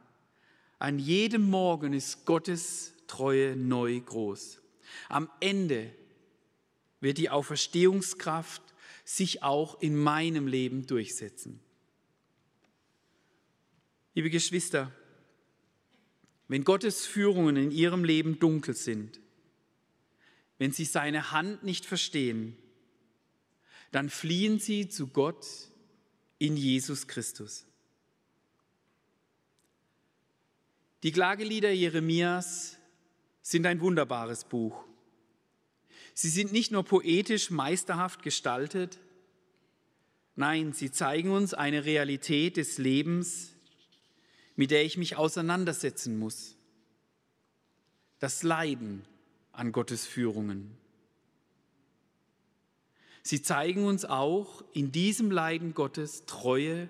an 0.85 0.99
jedem 0.99 1.49
Morgen 1.49 1.95
ist 1.95 2.27
Gottes 2.27 2.93
Treue 3.07 3.57
neu 3.57 3.99
groß. 4.01 4.61
Am 5.09 5.31
Ende 5.41 5.91
wird 7.01 7.17
die 7.17 7.31
Auferstehungskraft 7.31 8.63
sich 9.03 9.43
auch 9.43 9.81
in 9.81 9.97
meinem 9.97 10.47
Leben 10.47 10.87
durchsetzen. 10.87 11.59
Liebe 14.13 14.29
Geschwister, 14.29 14.93
wenn 16.49 16.65
Gottes 16.65 17.07
Führungen 17.07 17.57
in 17.57 17.71
ihrem 17.71 18.05
Leben 18.05 18.39
dunkel 18.39 18.77
sind, 18.77 19.21
wenn 20.59 20.73
sie 20.73 20.85
seine 20.85 21.31
Hand 21.31 21.63
nicht 21.65 21.87
verstehen, 21.87 22.59
dann 23.91 24.11
fliehen 24.11 24.59
sie 24.59 24.91
zu 24.91 25.07
Gott 25.07 25.47
in 26.39 26.59
Jesus 26.59 27.07
Christus. 27.07 27.65
Die 31.05 31.13
Klagelieder 31.13 31.71
Jeremias 31.71 32.79
sind 33.43 33.67
ein 33.67 33.83
wunderbares 33.83 34.45
Buch. 34.45 34.87
Sie 36.15 36.31
sind 36.31 36.51
nicht 36.51 36.73
nur 36.73 36.83
poetisch 36.83 37.51
meisterhaft 37.51 38.23
gestaltet, 38.23 38.99
nein, 40.35 40.73
sie 40.73 40.91
zeigen 40.91 41.31
uns 41.31 41.53
eine 41.53 41.85
Realität 41.85 42.57
des 42.57 42.79
Lebens, 42.79 43.53
mit 44.57 44.71
der 44.71 44.87
ich 44.87 44.97
mich 44.97 45.17
auseinandersetzen 45.17 46.19
muss. 46.19 46.57
Das 48.19 48.43
Leiden 48.43 49.05
an 49.53 49.73
Gottes 49.73 50.07
Führungen. 50.07 50.75
Sie 53.23 53.43
zeigen 53.43 53.85
uns 53.85 54.07
auch 54.07 54.65
in 54.73 54.91
diesem 54.91 55.31
Leiden 55.31 55.75
Gottes 55.75 56.25
Treue 56.25 56.89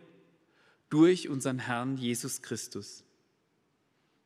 durch 0.89 1.29
unseren 1.29 1.59
Herrn 1.59 1.97
Jesus 1.97 2.43
Christus. 2.43 3.05